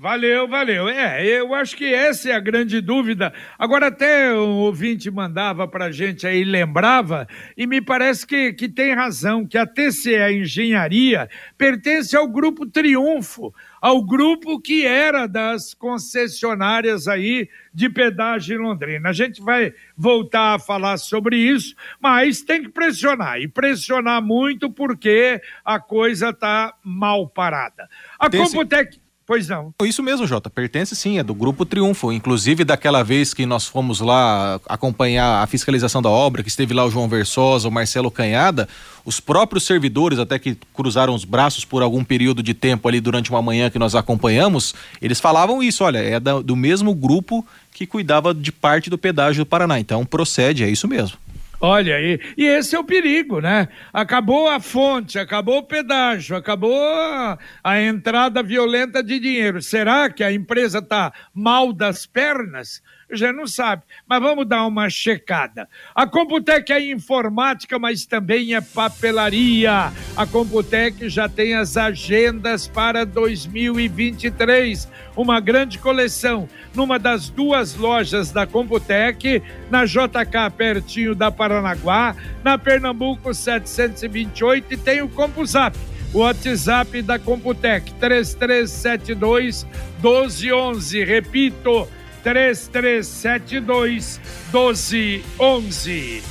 Valeu, 0.00 0.48
valeu. 0.48 0.88
É, 0.88 1.22
eu 1.22 1.52
acho 1.52 1.76
que 1.76 1.84
essa 1.84 2.30
é 2.30 2.32
a 2.32 2.40
grande 2.40 2.80
dúvida. 2.80 3.34
Agora, 3.58 3.88
até 3.88 4.32
o 4.32 4.46
ouvinte 4.46 5.10
mandava 5.10 5.68
para 5.68 5.84
a 5.84 5.92
gente 5.92 6.26
aí, 6.26 6.42
lembrava, 6.42 7.28
e 7.54 7.66
me 7.66 7.82
parece 7.82 8.26
que, 8.26 8.54
que 8.54 8.66
tem 8.66 8.94
razão, 8.94 9.46
que 9.46 9.58
a 9.58 9.66
TCE 9.66 10.40
Engenharia 10.40 11.28
pertence 11.58 12.16
ao 12.16 12.26
Grupo 12.26 12.64
Triunfo, 12.64 13.54
ao 13.78 14.02
grupo 14.02 14.58
que 14.58 14.86
era 14.86 15.26
das 15.26 15.74
concessionárias 15.74 17.06
aí 17.06 17.46
de 17.70 17.90
pedágio 17.90 18.56
em 18.56 18.62
Londrina. 18.62 19.10
A 19.10 19.12
gente 19.12 19.42
vai 19.42 19.74
voltar 19.94 20.54
a 20.54 20.58
falar 20.58 20.96
sobre 20.96 21.36
isso, 21.36 21.76
mas 22.00 22.40
tem 22.40 22.62
que 22.62 22.70
pressionar, 22.70 23.38
e 23.38 23.46
pressionar 23.46 24.22
muito 24.22 24.70
porque 24.70 25.42
a 25.62 25.78
coisa 25.78 26.30
está 26.30 26.74
mal 26.82 27.28
parada. 27.28 27.86
A 28.18 28.30
Computec 28.30 28.98
Pois 29.30 29.46
não. 29.46 29.72
Isso 29.84 30.02
mesmo, 30.02 30.26
Jota. 30.26 30.50
Pertence 30.50 30.96
sim, 30.96 31.20
é 31.20 31.22
do 31.22 31.32
Grupo 31.32 31.64
Triunfo. 31.64 32.10
Inclusive, 32.10 32.64
daquela 32.64 33.04
vez 33.04 33.32
que 33.32 33.46
nós 33.46 33.64
fomos 33.64 34.00
lá 34.00 34.60
acompanhar 34.68 35.40
a 35.40 35.46
fiscalização 35.46 36.02
da 36.02 36.10
obra, 36.10 36.42
que 36.42 36.48
esteve 36.48 36.74
lá 36.74 36.84
o 36.84 36.90
João 36.90 37.08
Versosa, 37.08 37.68
o 37.68 37.70
Marcelo 37.70 38.10
Canhada, 38.10 38.68
os 39.04 39.20
próprios 39.20 39.64
servidores, 39.64 40.18
até 40.18 40.36
que 40.36 40.58
cruzaram 40.74 41.14
os 41.14 41.24
braços 41.24 41.64
por 41.64 41.80
algum 41.80 42.02
período 42.02 42.42
de 42.42 42.54
tempo 42.54 42.88
ali 42.88 43.00
durante 43.00 43.30
uma 43.30 43.40
manhã 43.40 43.70
que 43.70 43.78
nós 43.78 43.94
acompanhamos, 43.94 44.74
eles 45.00 45.20
falavam 45.20 45.62
isso: 45.62 45.84
olha, 45.84 45.98
é 45.98 46.18
do 46.18 46.56
mesmo 46.56 46.92
grupo 46.92 47.46
que 47.72 47.86
cuidava 47.86 48.34
de 48.34 48.50
parte 48.50 48.90
do 48.90 48.98
pedágio 48.98 49.44
do 49.44 49.46
Paraná. 49.46 49.78
Então 49.78 50.04
procede, 50.04 50.64
é 50.64 50.68
isso 50.68 50.88
mesmo. 50.88 51.16
Olha 51.60 51.96
aí, 51.96 52.18
e 52.38 52.46
esse 52.46 52.74
é 52.74 52.78
o 52.78 52.84
perigo, 52.84 53.38
né? 53.40 53.68
Acabou 53.92 54.48
a 54.48 54.58
fonte, 54.58 55.18
acabou 55.18 55.58
o 55.58 55.62
pedágio, 55.62 56.34
acabou 56.34 56.82
a, 56.82 57.38
a 57.62 57.82
entrada 57.82 58.42
violenta 58.42 59.02
de 59.02 59.18
dinheiro. 59.18 59.60
Será 59.60 60.08
que 60.08 60.24
a 60.24 60.32
empresa 60.32 60.78
está 60.78 61.12
mal 61.34 61.70
das 61.72 62.06
pernas? 62.06 62.82
já 63.12 63.32
não 63.32 63.46
sabe. 63.46 63.82
Mas 64.06 64.20
vamos 64.20 64.46
dar 64.46 64.66
uma 64.66 64.88
checada. 64.88 65.68
A 65.94 66.06
Computec 66.06 66.72
é 66.72 66.90
informática, 66.90 67.78
mas 67.78 68.06
também 68.06 68.54
é 68.54 68.60
papelaria. 68.60 69.92
A 70.16 70.26
Computec 70.26 71.08
já 71.08 71.28
tem 71.28 71.54
as 71.54 71.76
agendas 71.76 72.68
para 72.68 73.04
2023, 73.04 74.88
uma 75.20 75.40
grande 75.40 75.78
coleção 75.78 76.48
numa 76.74 76.98
das 76.98 77.28
duas 77.28 77.74
lojas 77.74 78.30
da 78.30 78.46
Computec, 78.46 79.42
na 79.70 79.84
JK 79.84 80.50
pertinho 80.56 81.14
da 81.14 81.30
Paranaguá, 81.30 82.16
na 82.42 82.56
Pernambuco 82.56 83.34
728 83.34 84.74
e 84.74 84.76
tem 84.76 85.02
o 85.02 85.08
CompuZap. 85.08 85.76
O 86.12 86.18
WhatsApp 86.20 87.02
da 87.02 87.18
Computec 87.18 87.92
3372 87.94 89.64
1211. 90.02 91.04
Repito, 91.04 91.86
3372 92.22 94.20
1211. 94.52 96.22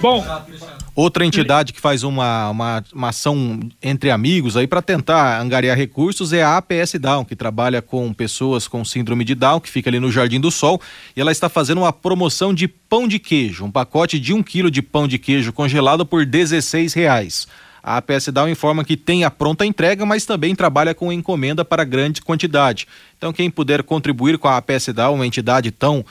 Bom. 0.00 0.24
Outra 0.96 1.26
entidade 1.26 1.74
que 1.74 1.80
faz 1.80 2.02
uma, 2.02 2.48
uma, 2.48 2.84
uma 2.94 3.08
ação 3.10 3.60
entre 3.82 4.10
amigos 4.10 4.56
aí 4.56 4.66
para 4.66 4.80
tentar 4.80 5.38
angariar 5.38 5.76
recursos 5.76 6.32
é 6.32 6.42
a 6.42 6.56
APS 6.56 6.94
Down, 6.98 7.22
que 7.22 7.36
trabalha 7.36 7.82
com 7.82 8.14
pessoas 8.14 8.66
com 8.66 8.82
síndrome 8.82 9.22
de 9.22 9.34
Down, 9.34 9.60
que 9.60 9.68
fica 9.68 9.90
ali 9.90 10.00
no 10.00 10.10
Jardim 10.10 10.40
do 10.40 10.50
Sol, 10.50 10.80
e 11.14 11.20
ela 11.20 11.30
está 11.30 11.50
fazendo 11.50 11.82
uma 11.82 11.92
promoção 11.92 12.54
de 12.54 12.66
pão 12.66 13.06
de 13.06 13.18
queijo, 13.18 13.66
um 13.66 13.70
pacote 13.70 14.18
de 14.18 14.32
um 14.32 14.42
quilo 14.42 14.70
de 14.70 14.80
pão 14.80 15.06
de 15.06 15.18
queijo 15.18 15.52
congelado 15.52 16.06
por 16.06 16.24
16 16.24 16.94
reais. 16.94 17.46
A 17.82 17.98
APS 17.98 18.28
Down 18.28 18.48
informa 18.48 18.82
que 18.82 18.96
tem 18.96 19.22
a 19.22 19.30
pronta 19.30 19.66
entrega, 19.66 20.06
mas 20.06 20.24
também 20.24 20.54
trabalha 20.54 20.94
com 20.94 21.12
encomenda 21.12 21.62
para 21.62 21.84
grande 21.84 22.22
quantidade. 22.22 22.88
Então, 23.18 23.34
quem 23.34 23.50
puder 23.50 23.82
contribuir 23.82 24.38
com 24.38 24.48
a 24.48 24.56
APS 24.56 24.88
Down, 24.94 25.16
uma 25.16 25.26
entidade 25.26 25.70
tão 25.70 26.02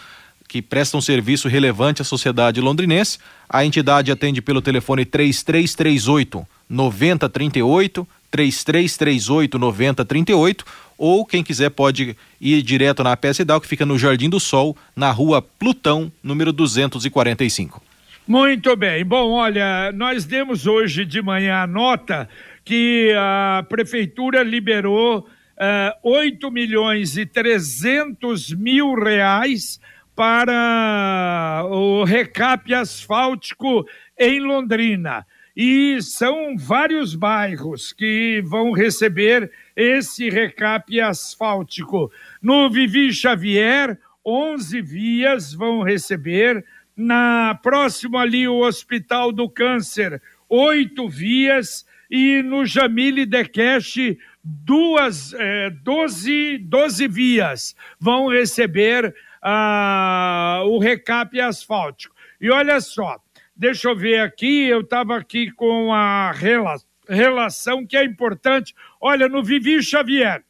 que 0.47 0.61
presta 0.61 0.97
um 0.97 1.01
serviço 1.01 1.47
relevante 1.47 2.01
à 2.01 2.05
sociedade 2.05 2.61
londrinense, 2.61 3.17
a 3.49 3.65
entidade 3.65 4.11
atende 4.11 4.41
pelo 4.41 4.61
telefone 4.61 5.05
3338 5.05 6.45
9038, 6.69 8.07
3338 8.31 9.57
9038, 9.57 10.65
ou 10.97 11.25
quem 11.25 11.43
quiser 11.43 11.69
pode 11.69 12.15
ir 12.39 12.61
direto 12.61 13.03
na 13.03 13.17
Down, 13.45 13.59
que 13.59 13.67
fica 13.67 13.85
no 13.85 13.97
Jardim 13.97 14.29
do 14.29 14.39
Sol, 14.39 14.75
na 14.95 15.11
rua 15.11 15.41
Plutão, 15.41 16.11
número 16.23 16.51
245. 16.51 17.81
Muito 18.27 18.75
bem. 18.75 19.05
Bom, 19.05 19.31
olha, 19.31 19.91
nós 19.91 20.25
demos 20.25 20.65
hoje 20.65 21.05
de 21.05 21.21
manhã 21.21 21.61
a 21.61 21.67
nota 21.67 22.27
que 22.63 23.13
a 23.15 23.63
prefeitura 23.69 24.41
liberou 24.41 25.19
uh, 25.19 25.25
eh, 25.59 25.95
8 26.01 26.49
milhões 26.49 27.17
e 27.17 27.25
300 27.25 28.51
mil 28.53 28.95
reais 28.95 29.79
para 30.15 31.63
o 31.69 32.03
recap 32.03 32.73
asfáltico 32.73 33.85
em 34.17 34.39
Londrina. 34.39 35.25
E 35.55 36.01
são 36.01 36.57
vários 36.57 37.15
bairros 37.15 37.93
que 37.93 38.41
vão 38.45 38.71
receber 38.71 39.51
esse 39.75 40.29
recap 40.29 40.99
asfáltico. 40.99 42.11
No 42.41 42.69
Vivi 42.69 43.13
Xavier, 43.13 43.97
11 44.25 44.81
vias 44.81 45.53
vão 45.53 45.81
receber 45.81 46.65
na 46.95 47.59
próximo 47.61 48.17
ali 48.17 48.47
o 48.47 48.65
Hospital 48.65 49.31
do 49.31 49.49
Câncer, 49.49 50.21
oito 50.49 51.09
vias, 51.09 51.85
e 52.09 52.41
no 52.41 52.65
Jamile 52.65 53.25
Dekesh, 53.25 54.15
duas, 54.43 55.33
é, 55.33 55.69
doze, 55.69 56.57
doze 56.59 57.07
vias 57.07 57.75
vão 57.99 58.27
receber 58.27 59.13
ah, 59.47 60.63
o 60.65 60.79
recap 60.79 61.39
asfáltico. 61.39 62.15
E 62.41 62.49
olha 62.49 62.81
só, 62.81 63.21
deixa 63.55 63.89
eu 63.89 63.95
ver 63.95 64.21
aqui, 64.21 64.67
eu 64.67 64.81
estava 64.81 65.15
aqui 65.15 65.51
com 65.51 65.93
a 65.93 66.31
rela, 66.31 66.77
relação 67.07 67.85
que 67.85 67.95
é 67.95 68.03
importante. 68.03 68.73
Olha, 68.99 69.29
no 69.29 69.43
Vivi 69.43 69.83
Xavier, 69.83 70.43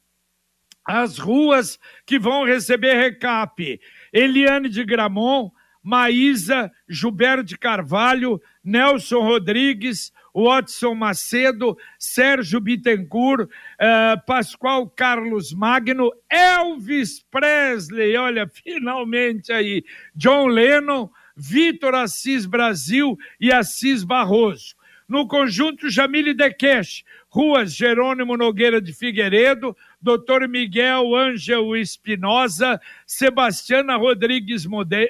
as 0.86 1.18
ruas 1.18 1.78
que 2.06 2.18
vão 2.18 2.46
receber 2.46 2.94
recap, 2.94 3.82
Eliane 4.14 4.70
de 4.70 4.86
Gramont, 4.86 5.52
Maísa, 5.86 6.72
Gilberto 6.90 7.44
de 7.44 7.58
Carvalho, 7.60 8.42
Nelson 8.64 9.20
Rodrigues, 9.20 10.12
Watson 10.34 10.96
Macedo, 10.96 11.78
Sérgio 12.00 12.60
Bittencourt, 12.60 13.44
uh, 13.44 14.20
Pascoal 14.26 14.90
Carlos 14.90 15.54
Magno, 15.54 16.12
Elvis 16.28 17.24
Presley, 17.30 18.18
olha, 18.18 18.50
finalmente 18.52 19.54
aí, 19.54 19.86
John 20.16 20.48
Lennon, 20.48 21.08
Vitor 21.38 21.94
Assis 21.94 22.48
Brasil 22.48 23.16
e 23.40 23.54
Assis 23.54 24.04
Barroso. 24.04 24.74
No 25.08 25.28
conjunto 25.28 25.88
Jamile 25.88 26.34
Dekesh, 26.34 27.04
ruas 27.30 27.76
Jerônimo 27.76 28.36
Nogueira 28.36 28.82
de 28.82 28.92
Figueiredo, 28.92 29.78
Dr. 30.06 30.48
Miguel 30.48 31.16
Ângelo 31.16 31.76
Espinosa, 31.76 32.80
Sebastiana 33.08 33.98
Rodrigues 33.98 34.68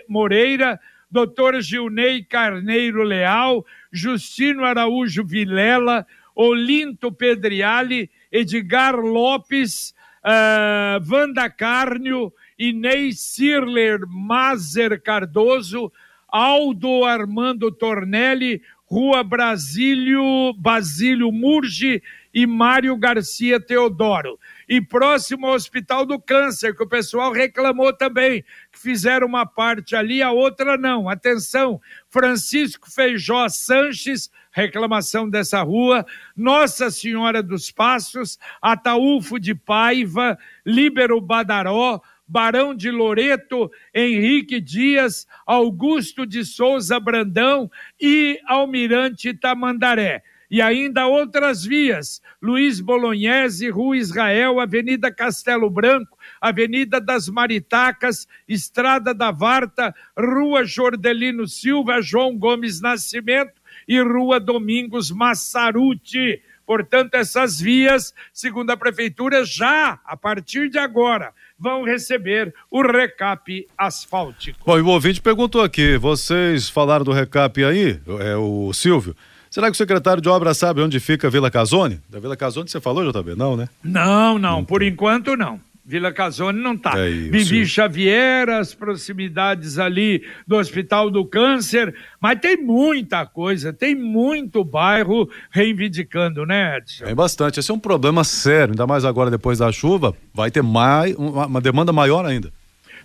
Moreira, 0.08 0.80
Dr. 1.12 1.62
Gilney 1.62 2.24
Carneiro 2.24 3.04
Leal, 3.04 3.66
Justino 3.92 4.64
Araújo 4.64 5.26
Vilela, 5.26 6.08
Olinto 6.34 7.12
Pedriali, 7.12 8.10
Edgar 8.32 8.96
Lopes, 8.96 9.94
uh, 10.24 11.04
Wanda 11.12 11.50
Cárnio, 11.50 12.32
Inês 12.58 13.20
Sirler 13.20 14.00
Mazer 14.08 15.02
Cardoso, 15.02 15.92
Aldo 16.30 17.04
Armando 17.04 17.70
Tornelli, 17.70 18.62
Rua 18.86 19.24
Brasílio, 19.24 20.54
Basílio 20.54 21.32
Murgi 21.32 22.04
e 22.34 22.46
Mário 22.46 22.96
Garcia 22.96 23.60
Teodoro 23.60 24.40
e 24.70 24.80
próximo 24.80 25.48
ao 25.48 25.54
Hospital 25.54 26.06
do 26.06 26.20
Câncer, 26.20 26.76
que 26.76 26.84
o 26.84 26.88
pessoal 26.88 27.32
reclamou 27.32 27.92
também, 27.92 28.44
que 28.72 28.80
fizeram 28.80 29.26
uma 29.26 29.46
parte 29.46 29.96
ali, 29.96 30.22
a 30.22 30.32
outra 30.32 30.78
não. 30.78 31.10
Atenção, 31.10 31.82
Francisco 32.10 32.92
Feijó 32.92 33.48
Sanches, 33.50 34.30
reclamação 34.52 35.30
dessa 35.30 35.62
rua, 35.62 36.06
Nossa 36.36 36.92
Senhora 36.92 37.42
dos 37.42 37.72
Passos, 37.72 38.38
Ataúfo 38.62 39.40
de 39.40 39.56
Paiva, 39.56 40.38
Líbero 40.66 41.20
Badaró, 41.20 42.02
Barão 42.28 42.76
de 42.76 42.90
Loreto, 42.90 43.72
Henrique 43.94 44.60
Dias, 44.60 45.28
Augusto 45.46 46.26
de 46.26 46.44
Souza 46.44 47.00
Brandão 47.00 47.70
e 48.00 48.40
Almirante 48.48 49.34
Tamandaré 49.34 50.24
e 50.50 50.62
ainda 50.62 51.08
outras 51.08 51.64
vias: 51.64 52.22
Luiz 52.42 52.80
Bolognese, 52.80 53.70
Rua 53.70 53.98
Israel, 53.98 54.60
Avenida 54.60 55.12
Castelo 55.12 55.70
Branco, 55.70 56.18
Avenida 56.40 57.02
das 57.02 57.28
Maritacas, 57.28 58.28
Estrada 58.48 59.14
da 59.14 59.32
Varta, 59.32 59.94
Rua 60.18 60.64
Jordelino 60.64 61.48
Silva, 61.48 62.02
João 62.02 62.38
Gomes 62.38 62.82
Nascimento 62.82 63.62
e 63.88 64.00
Rua 64.02 64.40
Domingos 64.40 65.12
Massaruti. 65.12 66.42
Portanto, 66.66 67.14
essas 67.14 67.60
vias, 67.60 68.14
segundo 68.34 68.72
a 68.72 68.78
Prefeitura, 68.78 69.46
já, 69.46 70.00
a 70.04 70.18
partir 70.18 70.68
de 70.68 70.80
agora, 70.80 71.32
vão 71.58 71.84
receber 71.84 72.54
o 72.70 72.82
recap 72.82 73.68
asfáltico. 73.78 74.60
Bom, 74.66 74.78
e 74.78 74.82
o 74.82 74.88
ouvinte 74.88 75.22
perguntou 75.22 75.62
aqui: 75.62 75.98
vocês 75.98 76.70
falaram 76.70 77.06
do 77.06 77.12
recap 77.12 77.64
aí, 77.64 78.00
é 78.20 78.36
o 78.36 78.72
Silvio. 78.74 79.16
Será 79.50 79.68
que 79.68 79.74
o 79.74 79.78
secretário 79.78 80.22
de 80.22 80.28
obra 80.28 80.54
sabe 80.54 80.82
onde 80.82 81.00
fica 81.00 81.28
a 81.28 81.30
Vila 81.30 81.50
Casone? 81.50 82.02
Da 82.10 82.20
Vila 82.20 82.36
Casone 82.36 82.68
você 82.68 82.82
falou, 82.82 83.10
JB? 83.10 83.36
Não, 83.36 83.56
né? 83.56 83.70
Não, 83.82 84.38
não, 84.38 84.66
por 84.66 84.84
enquanto 84.84 85.38
não. 85.38 85.62
Vila 85.86 86.12
Casone 86.12 86.60
não 86.60 86.74
está. 86.74 86.98
É 86.98 87.10
Vivi 87.10 87.64
Xavier, 87.66 88.50
as 88.50 88.74
proximidades 88.74 89.78
ali 89.78 90.24
do 90.48 90.56
Hospital 90.56 91.12
do 91.12 91.24
Câncer, 91.24 91.94
mas 92.20 92.40
tem 92.40 92.58
muita 92.58 93.24
coisa, 93.26 93.72
tem 93.72 93.94
muito 93.94 94.64
bairro 94.64 95.30
reivindicando, 95.52 96.44
né, 96.44 96.78
Edson? 96.78 97.06
Tem 97.06 97.14
bastante. 97.14 97.60
Esse 97.60 97.70
é 97.70 97.74
um 97.74 97.80
problema 97.80 98.24
sério, 98.24 98.72
ainda 98.72 98.88
mais 98.88 99.06
agora 99.06 99.30
depois 99.30 99.60
da 99.60 99.72
chuva, 99.72 100.16
vai 100.34 100.50
ter 100.50 100.64
mais, 100.64 101.16
uma, 101.16 101.46
uma 101.46 101.62
demanda 101.62 101.94
maior 101.94 102.26
ainda. 102.26 102.52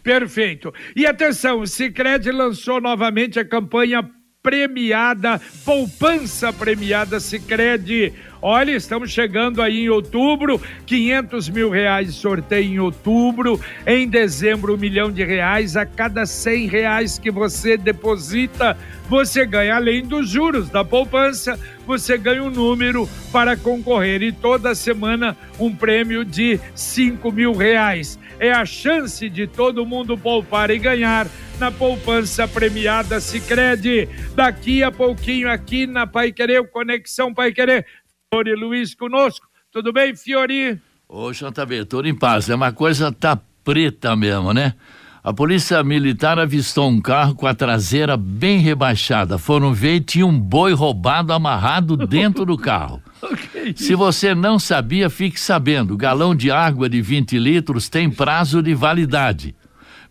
Perfeito. 0.03 0.73
E 0.97 1.05
atenção, 1.07 1.61
o 1.61 1.67
Cicred 1.67 2.31
lançou 2.33 2.81
novamente 2.81 3.39
a 3.39 3.45
campanha 3.45 4.09
premiada, 4.43 5.39
poupança 5.65 6.51
premiada 6.51 7.21
Sicredi. 7.21 8.13
Olha, 8.43 8.73
estamos 8.73 9.11
chegando 9.11 9.61
aí 9.61 9.81
em 9.81 9.89
outubro, 9.91 10.61
500 10.87 11.51
mil 11.51 11.69
reais 11.69 12.07
de 12.07 12.13
sorteio 12.15 12.73
em 12.73 12.79
outubro, 12.79 13.61
em 13.87 14.09
dezembro 14.09 14.75
um 14.75 14.79
milhão 14.79 15.13
de 15.13 15.23
reais, 15.23 15.77
a 15.77 15.85
cada 15.85 16.25
100 16.25 16.67
reais 16.67 17.19
que 17.19 17.31
você 17.31 17.77
deposita, 17.77 18.79
você 19.11 19.45
ganha, 19.45 19.77
além 19.77 20.07
dos 20.07 20.31
juros 20.31 20.71
da 20.71 20.83
poupança, 20.83 21.59
você 21.87 22.17
ganha 22.17 22.43
um 22.43 22.51
número 22.51 23.07
para 23.31 23.59
concorrer 23.59 24.23
e 24.23 24.33
toda 24.33 24.75
semana 24.75 25.37
um 25.59 25.75
prêmio 25.75 26.25
de 26.25 26.59
5 26.75 27.31
mil 27.31 27.53
reais. 27.53 28.19
É 28.39 28.53
a 28.53 28.65
chance 28.65 29.29
de 29.29 29.47
todo 29.47 29.85
mundo 29.85 30.17
poupar 30.17 30.71
e 30.71 30.79
ganhar 30.79 31.27
na 31.59 31.71
poupança 31.71 32.49
premiada 32.49 33.21
Sicredi. 33.21 34.09
Daqui 34.35 34.83
a 34.83 34.91
pouquinho 34.91 35.51
aqui 35.51 35.87
na 35.87 36.07
Pai 36.07 36.33
Querer, 36.33 36.67
Conexão 36.71 37.35
Pai 37.35 37.53
Querer. 37.53 37.85
Fiore 38.33 38.55
Luiz 38.55 38.95
conosco. 38.95 39.49
Tudo 39.73 39.93
bem, 39.93 40.15
Fiori? 40.15 40.81
Ô, 41.09 41.33
JB, 41.33 41.85
tudo 41.87 42.07
em 42.07 42.15
paz. 42.15 42.49
É 42.49 42.55
uma 42.55 42.71
coisa 42.71 43.11
tá 43.11 43.37
preta 43.65 44.15
mesmo, 44.15 44.53
né? 44.53 44.75
A 45.21 45.33
polícia 45.33 45.83
militar 45.83 46.39
avistou 46.39 46.89
um 46.89 47.01
carro 47.01 47.35
com 47.35 47.49
a 47.49 47.55
traseira 47.57 48.17
bem 48.17 48.61
rebaixada. 48.61 49.37
Foram 49.37 49.75
ver 49.75 49.97
e 49.97 50.01
tinha 50.01 50.25
um 50.25 50.39
boi 50.39 50.73
roubado 50.73 51.33
amarrado 51.33 51.97
dentro 51.97 52.47
do 52.47 52.57
carro. 52.57 53.03
Se 53.75 53.97
você 53.97 54.33
não 54.33 54.61
sabia, 54.61 55.11
fique 55.11 55.41
sabendo: 55.41 55.97
galão 55.97 56.33
de 56.33 56.53
água 56.53 56.89
de 56.89 57.03
20 57.03 57.37
litros 57.37 57.89
tem 57.89 58.09
prazo 58.09 58.63
de 58.63 58.75
validade. 58.75 59.57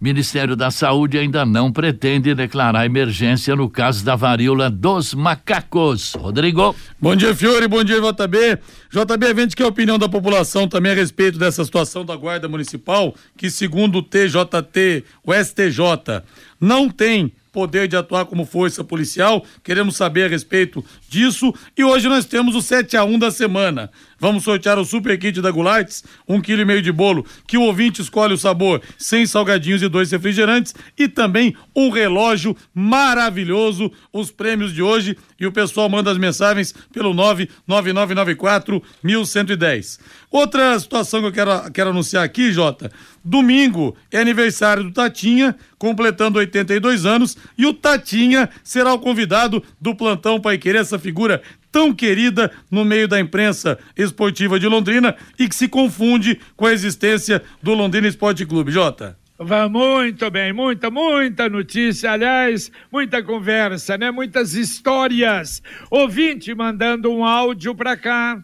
Ministério 0.01 0.55
da 0.55 0.71
Saúde 0.71 1.17
ainda 1.17 1.45
não 1.45 1.73
pretende 1.73 2.33
declarar 2.33 2.85
emergência 2.85 3.53
no 3.53 3.69
caso 3.69 4.05
da 4.05 4.15
varíola 4.15 4.69
dos 4.69 5.13
macacos. 5.13 6.13
Rodrigo. 6.13 6.73
Bom 6.97 7.17
dia, 7.17 7.35
Fiore. 7.35 7.67
Bom 7.67 7.83
dia, 7.83 7.97
JB. 7.99 8.59
JB, 8.89 9.25
a 9.25 9.41
gente 9.41 9.57
quer 9.57 9.65
a 9.65 9.67
opinião 9.67 9.99
da 9.99 10.07
população 10.07 10.69
também 10.69 10.93
a 10.93 10.95
respeito 10.95 11.37
dessa 11.37 11.65
situação 11.65 12.05
da 12.05 12.15
Guarda 12.15 12.47
Municipal, 12.47 13.13
que 13.35 13.51
segundo 13.51 13.97
o 13.97 14.01
TJT, 14.01 15.03
o 15.21 15.33
STJ, 15.33 16.23
não 16.61 16.89
tem 16.89 17.33
poder 17.51 17.87
de 17.87 17.97
atuar 17.97 18.25
como 18.25 18.45
força 18.45 18.83
policial. 18.83 19.43
Queremos 19.63 19.97
saber 19.97 20.25
a 20.25 20.27
respeito 20.27 20.83
disso. 21.09 21.53
E 21.77 21.83
hoje 21.83 22.07
nós 22.07 22.25
temos 22.25 22.55
o 22.55 22.61
7 22.61 22.95
a 22.95 23.03
1 23.03 23.19
da 23.19 23.31
semana. 23.31 23.91
Vamos 24.19 24.43
sortear 24.43 24.77
o 24.77 24.85
super 24.85 25.17
kit 25.17 25.41
da 25.41 25.49
Gulates, 25.49 26.03
um 26.27 26.41
quilo 26.41 26.61
e 26.61 26.65
meio 26.65 26.81
de 26.81 26.91
bolo, 26.91 27.25
que 27.47 27.57
o 27.57 27.61
ouvinte 27.61 28.01
escolhe 28.01 28.33
o 28.33 28.37
sabor, 28.37 28.81
sem 28.97 29.25
salgadinhos 29.25 29.81
e 29.81 29.87
dois 29.87 30.11
refrigerantes, 30.11 30.75
e 30.97 31.07
também 31.07 31.55
um 31.75 31.89
relógio 31.89 32.55
maravilhoso, 32.73 33.91
os 34.11 34.29
prêmios 34.29 34.73
de 34.73 34.81
hoje, 34.81 35.17
e 35.39 35.47
o 35.47 35.51
pessoal 35.51 35.87
manda 35.89 36.11
as 36.11 36.17
mensagens 36.17 36.73
pelo 36.91 37.13
99994 37.13 38.83
1110. 39.01 39.99
Outra 40.29 40.77
situação 40.79 41.21
que 41.21 41.27
eu 41.27 41.31
quero, 41.31 41.71
quero 41.71 41.89
anunciar 41.91 42.23
aqui, 42.23 42.51
Jota, 42.51 42.91
domingo 43.23 43.95
é 44.11 44.19
aniversário 44.19 44.83
do 44.83 44.91
Tatinha, 44.91 45.55
completando 45.77 46.39
82 46.39 47.05
anos, 47.05 47.37
e 47.57 47.65
o 47.65 47.73
Tatinha 47.73 48.49
será 48.63 48.93
o 48.93 48.99
convidado 48.99 49.63
do 49.79 49.95
plantão 49.95 50.39
Pai 50.39 50.57
Querer, 50.57 50.79
essa 50.79 50.99
figura 50.99 51.41
tão 51.71 51.93
querida 51.93 52.51
no 52.69 52.83
meio 52.83 53.07
da 53.07 53.19
imprensa 53.19 53.77
esportiva 53.95 54.59
de 54.59 54.67
Londrina 54.67 55.15
e 55.37 55.47
que 55.47 55.55
se 55.55 55.67
confunde 55.67 56.39
com 56.55 56.65
a 56.65 56.73
existência 56.73 57.41
do 57.61 57.73
Londrina 57.73 58.07
Esporte 58.07 58.45
Clube. 58.45 58.71
Jota. 58.71 59.17
Vai 59.41 59.69
muito 59.69 60.29
bem, 60.29 60.51
muita, 60.51 60.91
muita 60.91 61.47
notícia, 61.47 62.11
aliás, 62.11 62.69
muita 62.91 63.23
conversa, 63.23 63.97
né? 63.97 64.11
Muitas 64.11 64.53
histórias. 64.53 65.61
Ouvinte 65.89 66.53
mandando 66.53 67.09
um 67.09 67.23
áudio 67.23 67.73
para 67.73 67.95
cá. 67.95 68.37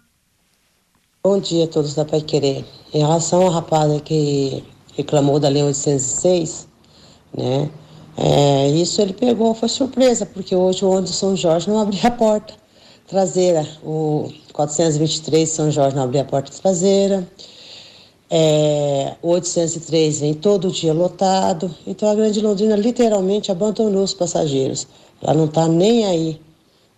Bom 1.21 1.39
dia 1.41 1.65
a 1.65 1.67
todos 1.67 1.95
da 1.95 2.05
Pai 2.05 2.21
Querer. 2.21 2.63
Em 2.93 2.99
relação 2.99 3.41
ao 3.41 3.49
rapaz 3.49 4.01
que 4.03 4.63
reclamou 4.95 5.37
da 5.37 5.49
Lei 5.49 5.63
806, 5.63 6.69
né? 7.37 7.69
É, 8.17 8.69
isso 8.69 9.01
ele 9.01 9.11
pegou, 9.11 9.53
foi 9.53 9.67
surpresa, 9.67 10.25
porque 10.25 10.55
hoje 10.55 10.85
o 10.85 10.89
ônibus 10.89 11.17
São 11.17 11.35
Jorge 11.35 11.67
não 11.67 11.81
abria 11.81 12.07
a 12.07 12.11
porta 12.11 12.53
traseira. 13.07 13.67
O 13.83 14.31
423 14.53 15.49
São 15.49 15.71
Jorge 15.71 15.95
não 15.95 16.03
abria 16.03 16.21
a 16.21 16.25
porta 16.25 16.51
traseira. 16.51 17.27
É, 18.29 19.15
o 19.21 19.29
803 19.29 20.19
vem 20.19 20.33
todo 20.33 20.71
dia 20.71 20.93
lotado. 20.93 21.73
Então 21.85 22.09
a 22.09 22.15
Grande 22.15 22.41
Londrina 22.41 22.75
literalmente 22.75 23.51
abandonou 23.51 24.03
os 24.03 24.13
passageiros. 24.13 24.87
Ela 25.21 25.33
não 25.33 25.45
está 25.45 25.67
nem 25.67 26.05
aí 26.05 26.41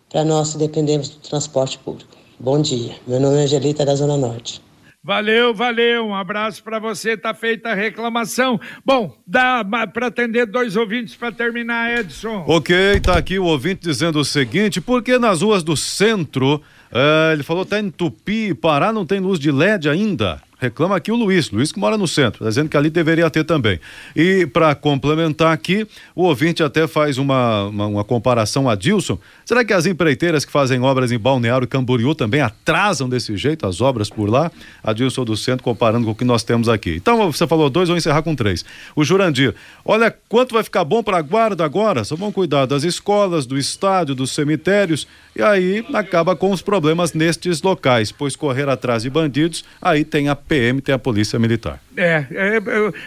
para 0.09 0.23
nós 0.23 0.53
que 0.53 0.57
dependemos 0.57 1.09
do 1.09 1.17
transporte 1.17 1.77
público. 1.79 2.11
Bom 2.39 2.61
dia. 2.61 2.95
Meu 3.05 3.19
nome 3.19 3.37
é 3.37 3.43
Angelita 3.43 3.85
da 3.85 3.95
Zona 3.95 4.15
Norte. 4.15 4.66
Valeu, 5.07 5.53
valeu. 5.53 6.07
Um 6.07 6.13
abraço 6.13 6.61
para 6.61 6.79
você. 6.79 7.15
Tá 7.15 7.33
feita 7.33 7.69
a 7.69 7.73
reclamação. 7.73 8.59
Bom, 8.85 9.15
dá 9.25 9.63
para 9.93 10.07
atender 10.07 10.45
dois 10.45 10.75
ouvintes 10.75 11.15
para 11.15 11.31
terminar, 11.31 11.97
Edson. 11.97 12.43
Ok, 12.45 12.99
tá 12.99 13.17
aqui 13.17 13.39
o 13.39 13.45
ouvinte 13.45 13.87
dizendo 13.87 14.19
o 14.19 14.25
seguinte: 14.25 14.81
porque 14.81 15.17
nas 15.17 15.41
ruas 15.41 15.63
do 15.63 15.77
centro, 15.77 16.61
eh, 16.91 17.29
ele 17.31 17.41
falou 17.41 17.63
até 17.63 17.79
em 17.79 17.89
Tupi, 17.89 18.53
Pará 18.53 18.91
não 18.91 19.05
tem 19.05 19.21
luz 19.21 19.39
de 19.39 19.49
LED 19.49 19.87
ainda. 19.87 20.41
Reclama 20.59 20.95
aqui 20.95 21.11
o 21.11 21.15
Luiz, 21.15 21.51
Luiz 21.51 21.71
que 21.71 21.79
mora 21.79 21.97
no 21.97 22.07
centro, 22.07 22.43
tá 22.43 22.49
dizendo 22.49 22.67
que 22.67 22.75
ali 22.75 22.89
deveria 22.89 23.29
ter 23.29 23.43
também. 23.43 23.79
E 24.15 24.47
para 24.47 24.73
complementar 24.73 25.53
aqui, 25.53 25.87
o 26.15 26.23
ouvinte 26.23 26.63
até 26.63 26.87
faz 26.87 27.17
uma, 27.17 27.65
uma, 27.65 27.85
uma, 27.85 28.03
comparação 28.03 28.67
a 28.67 28.75
Dilson. 28.75 29.19
Será 29.45 29.63
que 29.63 29.71
as 29.71 29.85
empreiteiras 29.85 30.43
que 30.43 30.51
fazem 30.51 30.81
obras 30.81 31.11
em 31.11 31.19
Balneário 31.19 31.67
Camboriú 31.67 32.15
também 32.15 32.41
atrasam 32.41 33.07
desse 33.07 33.37
jeito 33.37 33.67
as 33.67 33.81
obras 33.81 34.09
por 34.09 34.29
lá? 34.29 34.51
A 34.83 34.93
Dilson 34.93 35.25
do 35.25 35.37
centro 35.37 35.63
comparando 35.63 36.05
com 36.05 36.11
o 36.11 36.15
que 36.15 36.25
nós 36.25 36.43
temos 36.43 36.67
aqui. 36.67 36.95
Então, 36.95 37.31
você 37.31 37.45
falou 37.45 37.69
dois, 37.69 37.87
vou 37.87 37.97
encerrar 37.97 38.23
com 38.23 38.35
três. 38.35 38.65
O 38.95 39.03
Jurandir, 39.03 39.53
olha 39.85 40.13
quanto 40.27 40.55
vai 40.55 40.63
ficar 40.63 40.83
bom 40.83 41.03
para 41.03 41.17
a 41.17 41.21
guarda 41.21 41.63
agora. 41.63 42.03
Só 42.03 42.15
vão 42.15 42.31
cuidar 42.31 42.65
das 42.65 42.83
escolas, 42.83 43.45
do 43.45 43.57
estádio, 43.57 44.15
dos 44.15 44.31
cemitérios 44.31 45.07
e 45.37 45.41
aí 45.43 45.85
acaba 45.93 46.35
com 46.35 46.49
os 46.49 46.63
problemas 46.63 47.13
nestes 47.13 47.61
locais, 47.61 48.11
pois 48.11 48.35
correr 48.35 48.67
atrás 48.67 49.03
de 49.03 49.09
bandidos, 49.11 49.63
aí 49.79 50.03
tem 50.03 50.29
a 50.29 50.35
PM, 50.47 50.81
tem 50.81 50.95
a 50.95 50.99
Polícia 50.99 51.37
Militar. 51.37 51.79
É, 51.95 52.25
é, 52.31 52.55
é 52.57 52.61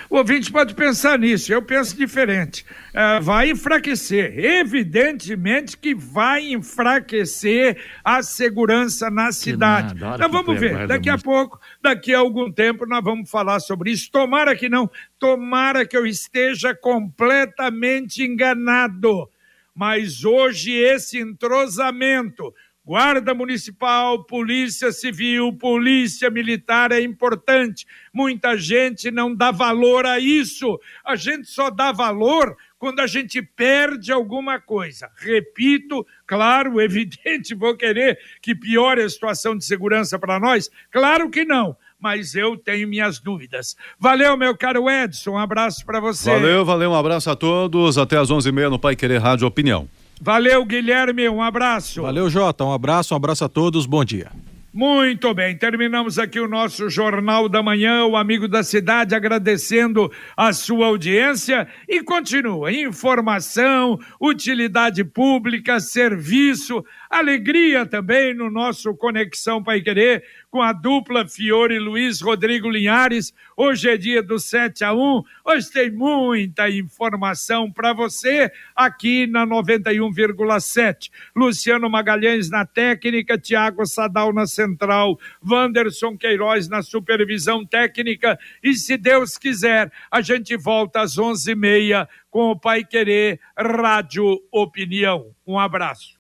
o 0.08 0.16
ouvinte 0.16 0.52
pode 0.52 0.74
pensar 0.74 1.18
nisso, 1.18 1.52
eu 1.52 1.62
penso 1.62 1.96
diferente. 1.96 2.64
É, 2.92 3.20
vai 3.20 3.50
enfraquecer, 3.50 4.38
evidentemente 4.38 5.76
que 5.76 5.94
vai 5.94 6.52
enfraquecer 6.52 7.78
a 8.04 8.22
segurança 8.22 9.10
na 9.10 9.32
cidade. 9.32 9.98
Nada, 9.98 10.16
então 10.16 10.30
vamos 10.30 10.60
ver, 10.60 10.86
daqui 10.86 11.08
a 11.08 11.18
pouco, 11.18 11.58
daqui 11.82 12.14
a 12.14 12.18
algum 12.18 12.50
tempo, 12.50 12.86
nós 12.86 13.02
vamos 13.02 13.30
falar 13.30 13.60
sobre 13.60 13.90
isso. 13.90 14.10
Tomara 14.10 14.54
que 14.54 14.68
não, 14.68 14.90
tomara 15.18 15.86
que 15.86 15.96
eu 15.96 16.06
esteja 16.06 16.74
completamente 16.74 18.22
enganado 18.22 19.28
mas 19.74 20.24
hoje 20.24 20.72
esse 20.72 21.18
entrosamento, 21.18 22.54
Guarda 22.84 23.34
Municipal, 23.34 24.24
Polícia 24.24 24.90
Civil, 24.90 25.52
Polícia 25.52 26.30
Militar 26.30 26.90
é 26.90 27.00
importante. 27.00 27.86
Muita 28.12 28.56
gente 28.56 29.10
não 29.10 29.34
dá 29.34 29.50
valor 29.50 30.06
a 30.06 30.18
isso. 30.18 30.80
A 31.04 31.14
gente 31.14 31.46
só 31.48 31.70
dá 31.70 31.92
valor 31.92 32.56
quando 32.78 33.00
a 33.00 33.06
gente 33.06 33.42
perde 33.42 34.10
alguma 34.10 34.58
coisa. 34.58 35.10
Repito, 35.16 36.06
claro, 36.26 36.80
evidente, 36.82 37.54
vou 37.54 37.76
querer 37.76 38.18
que 38.40 38.54
piore 38.54 39.02
a 39.02 39.08
situação 39.08 39.56
de 39.56 39.64
segurança 39.64 40.18
para 40.18 40.40
nós? 40.40 40.70
Claro 40.90 41.30
que 41.30 41.44
não 41.44 41.76
mas 42.02 42.34
eu 42.34 42.56
tenho 42.56 42.88
minhas 42.88 43.18
dúvidas. 43.18 43.76
Valeu, 43.98 44.34
meu 44.34 44.56
caro 44.56 44.88
Edson, 44.88 45.32
um 45.32 45.38
abraço 45.38 45.84
para 45.84 46.00
você. 46.00 46.30
Valeu, 46.30 46.64
valeu, 46.64 46.92
um 46.92 46.94
abraço 46.94 47.28
a 47.28 47.36
todos. 47.36 47.98
Até 47.98 48.16
às 48.16 48.30
11h30 48.30 48.70
no 48.70 48.78
Pai 48.78 48.96
Querer 48.96 49.18
Rádio 49.18 49.46
Opinião. 49.46 49.86
Valeu, 50.20 50.66
Guilherme, 50.66 51.28
um 51.30 51.40
abraço. 51.40 52.02
Valeu, 52.02 52.28
Jota, 52.28 52.62
um 52.62 52.72
abraço, 52.72 53.14
um 53.14 53.16
abraço 53.16 53.42
a 53.42 53.48
todos, 53.48 53.86
bom 53.86 54.04
dia. 54.04 54.30
Muito 54.72 55.34
bem, 55.34 55.56
terminamos 55.56 56.16
aqui 56.16 56.38
o 56.38 56.46
nosso 56.46 56.88
Jornal 56.88 57.48
da 57.48 57.60
Manhã, 57.60 58.04
o 58.04 58.16
Amigo 58.16 58.46
da 58.46 58.62
Cidade, 58.62 59.16
agradecendo 59.16 60.12
a 60.36 60.52
sua 60.52 60.86
audiência 60.86 61.66
e 61.88 62.02
continua. 62.04 62.70
Informação, 62.70 63.98
utilidade 64.20 65.02
pública, 65.02 65.80
serviço 65.80 66.84
Alegria 67.10 67.84
também 67.84 68.32
no 68.32 68.48
nosso 68.48 68.94
Conexão 68.94 69.60
Pai 69.60 69.80
Querer 69.80 70.22
com 70.48 70.62
a 70.62 70.72
dupla 70.72 71.26
Fiore 71.26 71.76
Luiz 71.76 72.20
Rodrigo 72.20 72.70
Linhares. 72.70 73.34
Hoje 73.56 73.90
é 73.90 73.96
dia 73.96 74.22
do 74.22 74.38
7 74.38 74.84
a 74.84 74.94
1. 74.94 75.24
Hoje 75.44 75.72
tem 75.72 75.90
muita 75.90 76.70
informação 76.70 77.68
para 77.68 77.92
você 77.92 78.48
aqui 78.76 79.26
na 79.26 79.44
91,7. 79.44 81.10
Luciano 81.34 81.90
Magalhães 81.90 82.48
na 82.48 82.64
técnica, 82.64 83.36
Tiago 83.36 83.84
Sadal 83.86 84.32
na 84.32 84.46
central, 84.46 85.18
Wanderson 85.44 86.16
Queiroz 86.16 86.68
na 86.68 86.80
supervisão 86.80 87.66
técnica 87.66 88.38
e 88.62 88.72
se 88.74 88.96
Deus 88.96 89.36
quiser, 89.36 89.90
a 90.08 90.20
gente 90.20 90.56
volta 90.56 91.00
às 91.00 91.16
11h30 91.16 92.06
com 92.30 92.52
o 92.52 92.58
Pai 92.58 92.84
Querer 92.84 93.40
Rádio 93.58 94.40
Opinião. 94.52 95.34
Um 95.44 95.58
abraço. 95.58 96.16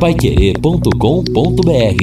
Paiquerê.com.br 0.00 2.00